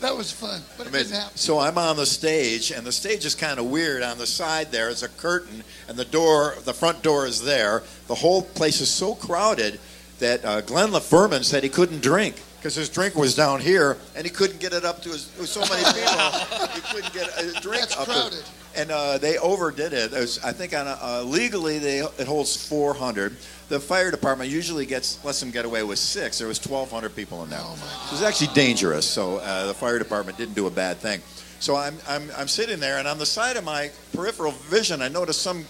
[0.00, 1.36] that was fun, but it didn't happen.
[1.36, 4.02] So I'm on the stage, and the stage is kind of weird.
[4.02, 7.82] On the side there is a curtain, and the door, the front door is there.
[8.06, 9.80] The whole place is so crowded
[10.18, 14.24] that uh, Glenn LaFurman said he couldn't drink because his drink was down here, and
[14.26, 15.22] he couldn't get it up to his.
[15.48, 18.04] So many people, he couldn't get a drink That's up.
[18.06, 18.44] to- crowded.
[18.76, 20.10] And uh, they overdid it.
[20.10, 23.36] There's, I think on a, uh, legally they it holds 400.
[23.68, 26.38] The fire department usually gets lets them get away with six.
[26.38, 27.60] There was 1,200 people in there.
[27.60, 29.06] It was actually dangerous.
[29.06, 31.20] So uh, the fire department didn't do a bad thing.
[31.60, 35.08] So I'm, I'm I'm sitting there, and on the side of my peripheral vision, I
[35.08, 35.66] noticed some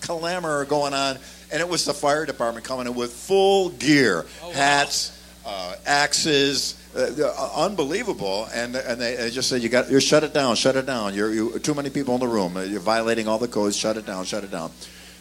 [0.00, 1.18] clamor going on,
[1.52, 5.16] and it was the fire department coming in with full gear, hats,
[5.46, 6.76] uh, axes.
[6.94, 10.56] Uh, uh, unbelievable, and and they, they just said you got you shut it down,
[10.56, 11.14] shut it down.
[11.14, 12.56] You're you, too many people in the room.
[12.56, 13.76] Uh, You're violating all the codes.
[13.76, 14.72] Shut it down, shut it down.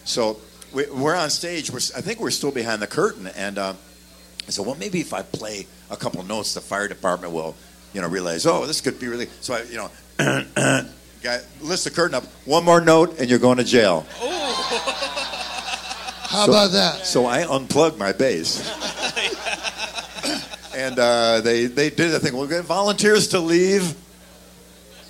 [0.04, 0.40] So
[0.74, 1.70] we, we're on stage.
[1.70, 3.74] We're, I think we're still behind the curtain, and uh,
[4.48, 7.56] I said, well, maybe if I play a couple notes, the fire department will,
[7.94, 9.28] you know, realize, oh, this could be really.
[9.42, 9.92] So I, you know,
[11.22, 12.24] guy lift the curtain up.
[12.46, 14.08] One more note, and you're going to jail.
[14.20, 14.26] Oh.
[16.30, 17.06] How So- about that?
[17.06, 18.68] So I unplugged my bass.
[20.80, 22.36] And uh, they, they did the thing.
[22.36, 23.96] We'll get volunteers to leave.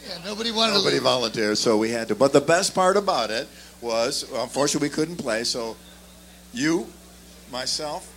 [0.07, 1.03] Yeah, nobody wanted Nobody to leave.
[1.03, 2.15] volunteered, so we had to.
[2.15, 3.47] But the best part about it
[3.82, 5.43] was, unfortunately, we couldn't play.
[5.43, 5.76] So
[6.53, 6.88] you,
[7.51, 8.11] myself,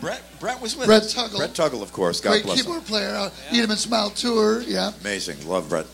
[0.00, 1.14] Brett, Brett was with Brett us.
[1.14, 1.36] Tuggle.
[1.36, 2.20] Brett Tuggle, of course.
[2.20, 2.64] God Great bless him.
[2.66, 3.14] keyboard player.
[3.14, 4.62] Uh, Eat 'em and Smile tour.
[4.62, 4.92] Yeah.
[5.02, 5.46] Amazing.
[5.46, 5.86] Love Brett.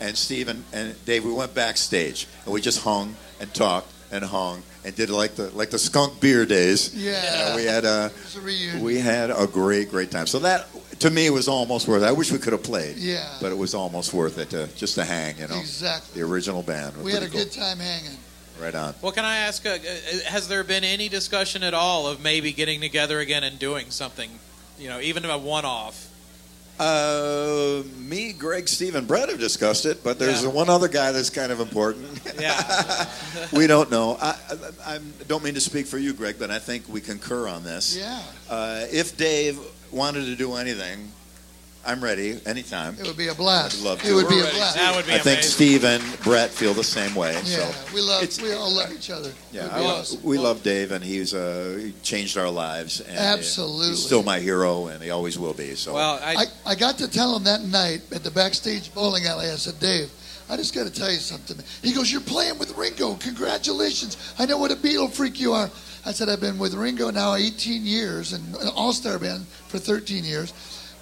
[0.00, 4.22] And Steve and, and Dave, we went backstage and we just hung and talked and
[4.24, 6.94] hung and did like the like the skunk beer days.
[6.94, 7.48] Yeah.
[7.48, 10.26] And we had a It was a we had a great great time.
[10.26, 10.66] So that
[11.00, 12.06] to me was almost worth it.
[12.06, 12.96] I wish we could have played.
[12.96, 13.36] Yeah.
[13.40, 15.58] But it was almost worth it to just to hang, you know.
[15.58, 16.20] Exactly.
[16.20, 16.96] The original band.
[16.96, 18.16] We had a pretty good time hanging.
[18.60, 18.92] Right on.
[19.02, 19.76] Well, can I ask, uh, uh,
[20.26, 24.28] has there been any discussion at all of maybe getting together again and doing something,
[24.80, 26.07] you know, even a one-off?
[26.78, 30.50] Uh, me, Greg, Steve, and Brett have discussed it, but there's Yeah.
[30.50, 32.06] one other guy that's kind of important.
[32.40, 33.06] Yeah.
[33.52, 34.16] we don't know.
[34.20, 34.36] I,
[34.86, 37.64] I, I don't mean to speak for you, Greg, but I think we concur on
[37.64, 37.96] this.
[37.96, 38.22] Yeah.
[38.48, 39.58] Uh, if Dave
[39.90, 41.10] wanted to do anything,
[41.88, 42.98] I'm ready anytime.
[43.00, 43.78] It would be a blast.
[43.78, 44.14] I'd love It to.
[44.16, 44.56] would We're a ready.
[44.58, 44.76] blast.
[44.76, 45.42] That would be I think.
[45.42, 47.32] Steve and Brett feel the same way.
[47.32, 47.40] Yeah,
[47.72, 48.22] So we love.
[48.22, 49.32] it's- We all love each other.
[49.52, 50.22] yeah, I awesome.
[50.22, 53.00] we love Dave, and he's uh, he changed our lives.
[53.00, 53.88] And, Absolutely.
[53.88, 55.74] he's still my hero, and he always will be.
[55.76, 56.34] So Well, I,
[56.66, 59.46] I, I got to tell him that night at the backstage bowling alley.
[59.50, 60.10] I said, Dave,
[60.50, 61.56] I just got to tell you something.
[61.82, 63.14] He goes, You're playing with Ringo.
[63.14, 64.18] Congratulations.
[64.38, 65.70] I know what a Beatle freak you are.
[66.04, 69.78] I said, I've been with Ringo now 18 years and an all star band for
[69.78, 70.52] 13 years.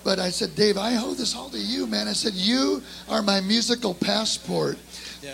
[0.06, 2.06] But I said, Dave, I owe this all to you, man.
[2.06, 4.78] I said, You are my musical passport.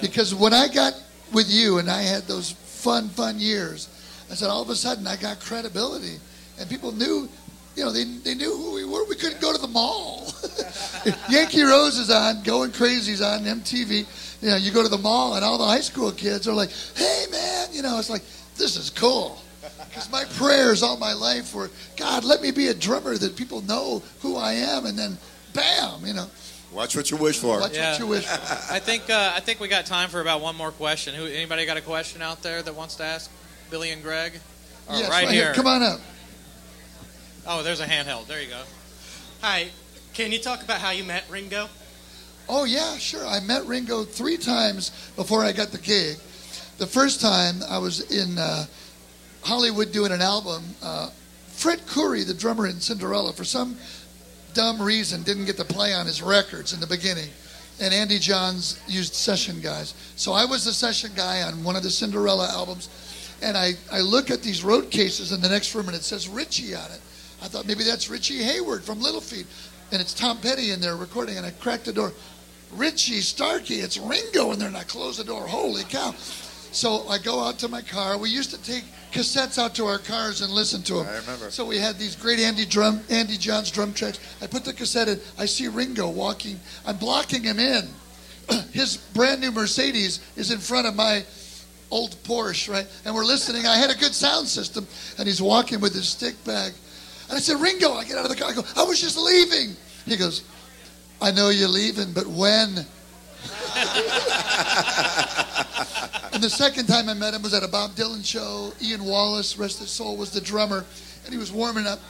[0.00, 0.94] Because when I got
[1.30, 3.90] with you and I had those fun, fun years,
[4.30, 6.16] I said, all of a sudden I got credibility.
[6.58, 7.28] And people knew
[7.76, 9.04] you know, they, they knew who we were.
[9.04, 10.32] We couldn't go to the mall.
[11.28, 14.40] Yankee Rose is on, Going Crazy's on MTV.
[14.42, 16.70] You know, you go to the mall and all the high school kids are like,
[16.96, 18.22] hey, man, you know, it's like,
[18.56, 19.38] this is cool.
[19.88, 23.62] Because my prayers all my life were, God, let me be a drummer that people
[23.62, 24.86] know who I am.
[24.86, 25.18] And then,
[25.52, 26.26] bam, you know.
[26.72, 27.60] Watch what you wish for.
[27.60, 28.72] Watch what you wish for.
[28.72, 31.14] I think uh, I think we got time for about one more question.
[31.14, 31.26] Who?
[31.26, 33.30] Anybody got a question out there that wants to ask
[33.70, 34.40] Billy and Greg?
[34.88, 35.52] Or Yes, right, right here.
[35.52, 36.00] Come on up.
[37.46, 38.26] Oh, there's a handheld.
[38.26, 38.62] There you go.
[39.42, 39.68] Hi,
[40.14, 41.68] can you talk about how you met Ringo?
[42.48, 43.26] Oh yeah, sure.
[43.26, 46.16] I met Ringo three times before I got the gig.
[46.78, 48.66] The first time I was in uh,
[49.42, 50.62] Hollywood doing an album.
[50.82, 51.10] Uh,
[51.48, 53.76] Fred Coury, the drummer in Cinderella, for some
[54.54, 57.28] dumb reason didn't get to play on his records in the beginning,
[57.80, 59.94] and Andy Johns used session guys.
[60.16, 62.88] So I was the session guy on one of the Cinderella albums,
[63.42, 66.28] and I, I look at these road cases in the next room and it says
[66.28, 67.00] Richie on it.
[67.42, 69.46] I thought maybe that's Richie Hayward from Little Feat,
[69.90, 72.12] and it's Tom Petty in there recording, and I cracked the door.
[72.72, 75.46] Richie Starkey, it's Ringo in there, and I close the door.
[75.46, 76.14] Holy cow!
[76.72, 78.16] So I go out to my car.
[78.16, 81.06] We used to take cassettes out to our cars and listen to them.
[81.06, 81.50] I remember.
[81.50, 84.18] So we had these great Andy drum, Andy Johns drum tracks.
[84.40, 85.20] I put the cassette in.
[85.38, 86.58] I see Ringo walking.
[86.86, 87.86] I'm blocking him in.
[88.72, 91.24] His brand new Mercedes is in front of my
[91.90, 92.86] old Porsche, right?
[93.04, 93.66] And we're listening.
[93.66, 94.86] I had a good sound system,
[95.18, 96.72] and he's walking with his stick bag.
[97.28, 98.50] And I said, Ringo, I get out of the car.
[98.50, 99.76] I go, I was just leaving.
[100.06, 100.42] He goes,
[101.20, 102.86] I know you're leaving, but when?
[106.32, 108.72] and the second time I met him was at a Bob Dylan show.
[108.80, 110.84] Ian Wallace, rest his soul, was the drummer,
[111.24, 112.00] and he was warming up.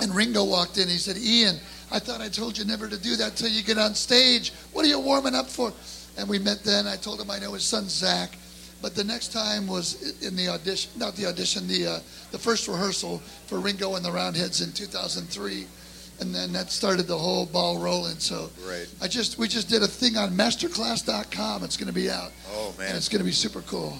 [0.00, 0.88] And Ringo walked in.
[0.88, 1.56] He said, Ian,
[1.90, 4.52] I thought I told you never to do that till you get on stage.
[4.72, 5.72] What are you warming up for?
[6.18, 6.86] And we met then.
[6.86, 8.36] I told him I know his son Zak.
[8.82, 12.00] But the next time was in the audition, not the audition, the uh,
[12.32, 15.66] the first rehearsal for Ringo and the Roundheads in 2003,
[16.22, 18.18] and then that started the whole ball rolling.
[18.18, 18.88] So Great.
[19.02, 21.64] I just we just did a thing on Masterclass.com.
[21.64, 22.30] It's going to be out.
[22.52, 22.88] Oh, man.
[22.88, 23.98] and it's going to be super cool.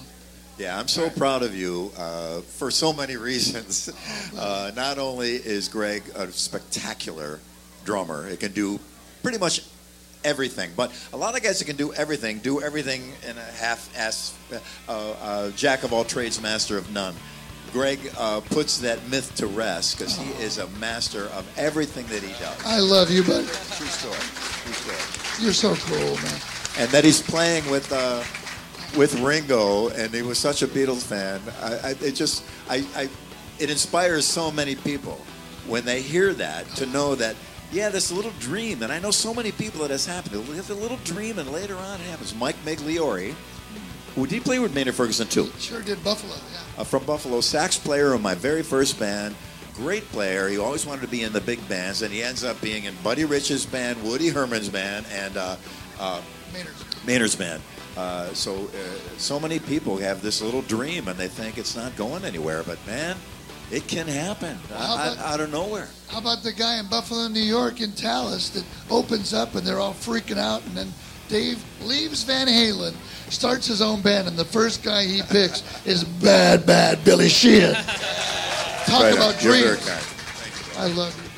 [0.57, 3.91] Yeah, I'm so proud of you uh, for so many reasons.
[4.37, 7.39] Uh, not only is Greg a spectacular
[7.85, 8.79] drummer, he can do
[9.21, 9.61] pretty much
[10.23, 14.33] everything, but a lot of guys that can do everything do everything in a half-ass,
[14.87, 17.15] uh, uh, jack of all trades, master of none.
[17.73, 22.21] Greg uh, puts that myth to rest because he is a master of everything that
[22.21, 22.65] he does.
[22.65, 23.47] I love you, buddy.
[23.47, 24.13] True story.
[24.63, 25.43] True story.
[25.43, 26.41] You're so cool, man.
[26.77, 28.23] and that he's playing with uh,
[28.97, 31.41] with Ringo, and he was such a Beatles fan.
[31.61, 33.09] I, I, it just, I, I,
[33.59, 35.19] it inspires so many people
[35.67, 37.35] when they hear that to know that,
[37.71, 40.45] yeah, this little dream, and I know so many people that has happened.
[40.45, 42.35] Have a little dream, and later on it happens.
[42.35, 43.33] Mike Migliori,
[44.15, 45.49] who did he play with Maynard Ferguson too?
[45.59, 46.33] Sure did Buffalo.
[46.35, 46.81] Yeah.
[46.81, 49.35] uh, from Buffalo, sax player of my very first band.
[49.75, 50.47] Great player.
[50.49, 52.93] He always wanted to be in the big bands, and he ends up being in
[53.03, 55.55] Buddy Rich's band, Woody Herman's band, and uh,
[55.99, 56.21] uh,
[56.53, 56.85] Maynard's.
[57.07, 57.61] Maynard's band.
[57.97, 58.69] Uh, so, uh,
[59.17, 62.61] so many people have this little dream, and they think it's not going anywhere.
[62.63, 63.17] But man,
[63.71, 65.87] it can happen about- out of nowhere.
[66.07, 69.79] How about the guy in Buffalo, New York, in Talas that opens up and they're
[69.79, 70.93] all freaking out, and then
[71.29, 72.93] Dave leaves Van Halen,
[73.31, 77.73] starts his own band, and the first guy he picks is Bad Bad Billy Sheehan.
[78.85, 79.17] Talk Right on.
[79.17, 79.85] about You're very dreams.
[79.87, 80.05] kind.
[80.77, 81.29] I love you.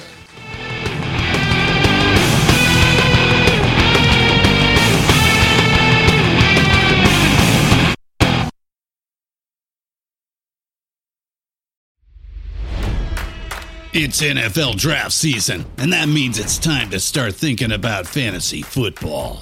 [13.98, 19.42] It's NFL draft season, and that means it's time to start thinking about fantasy football.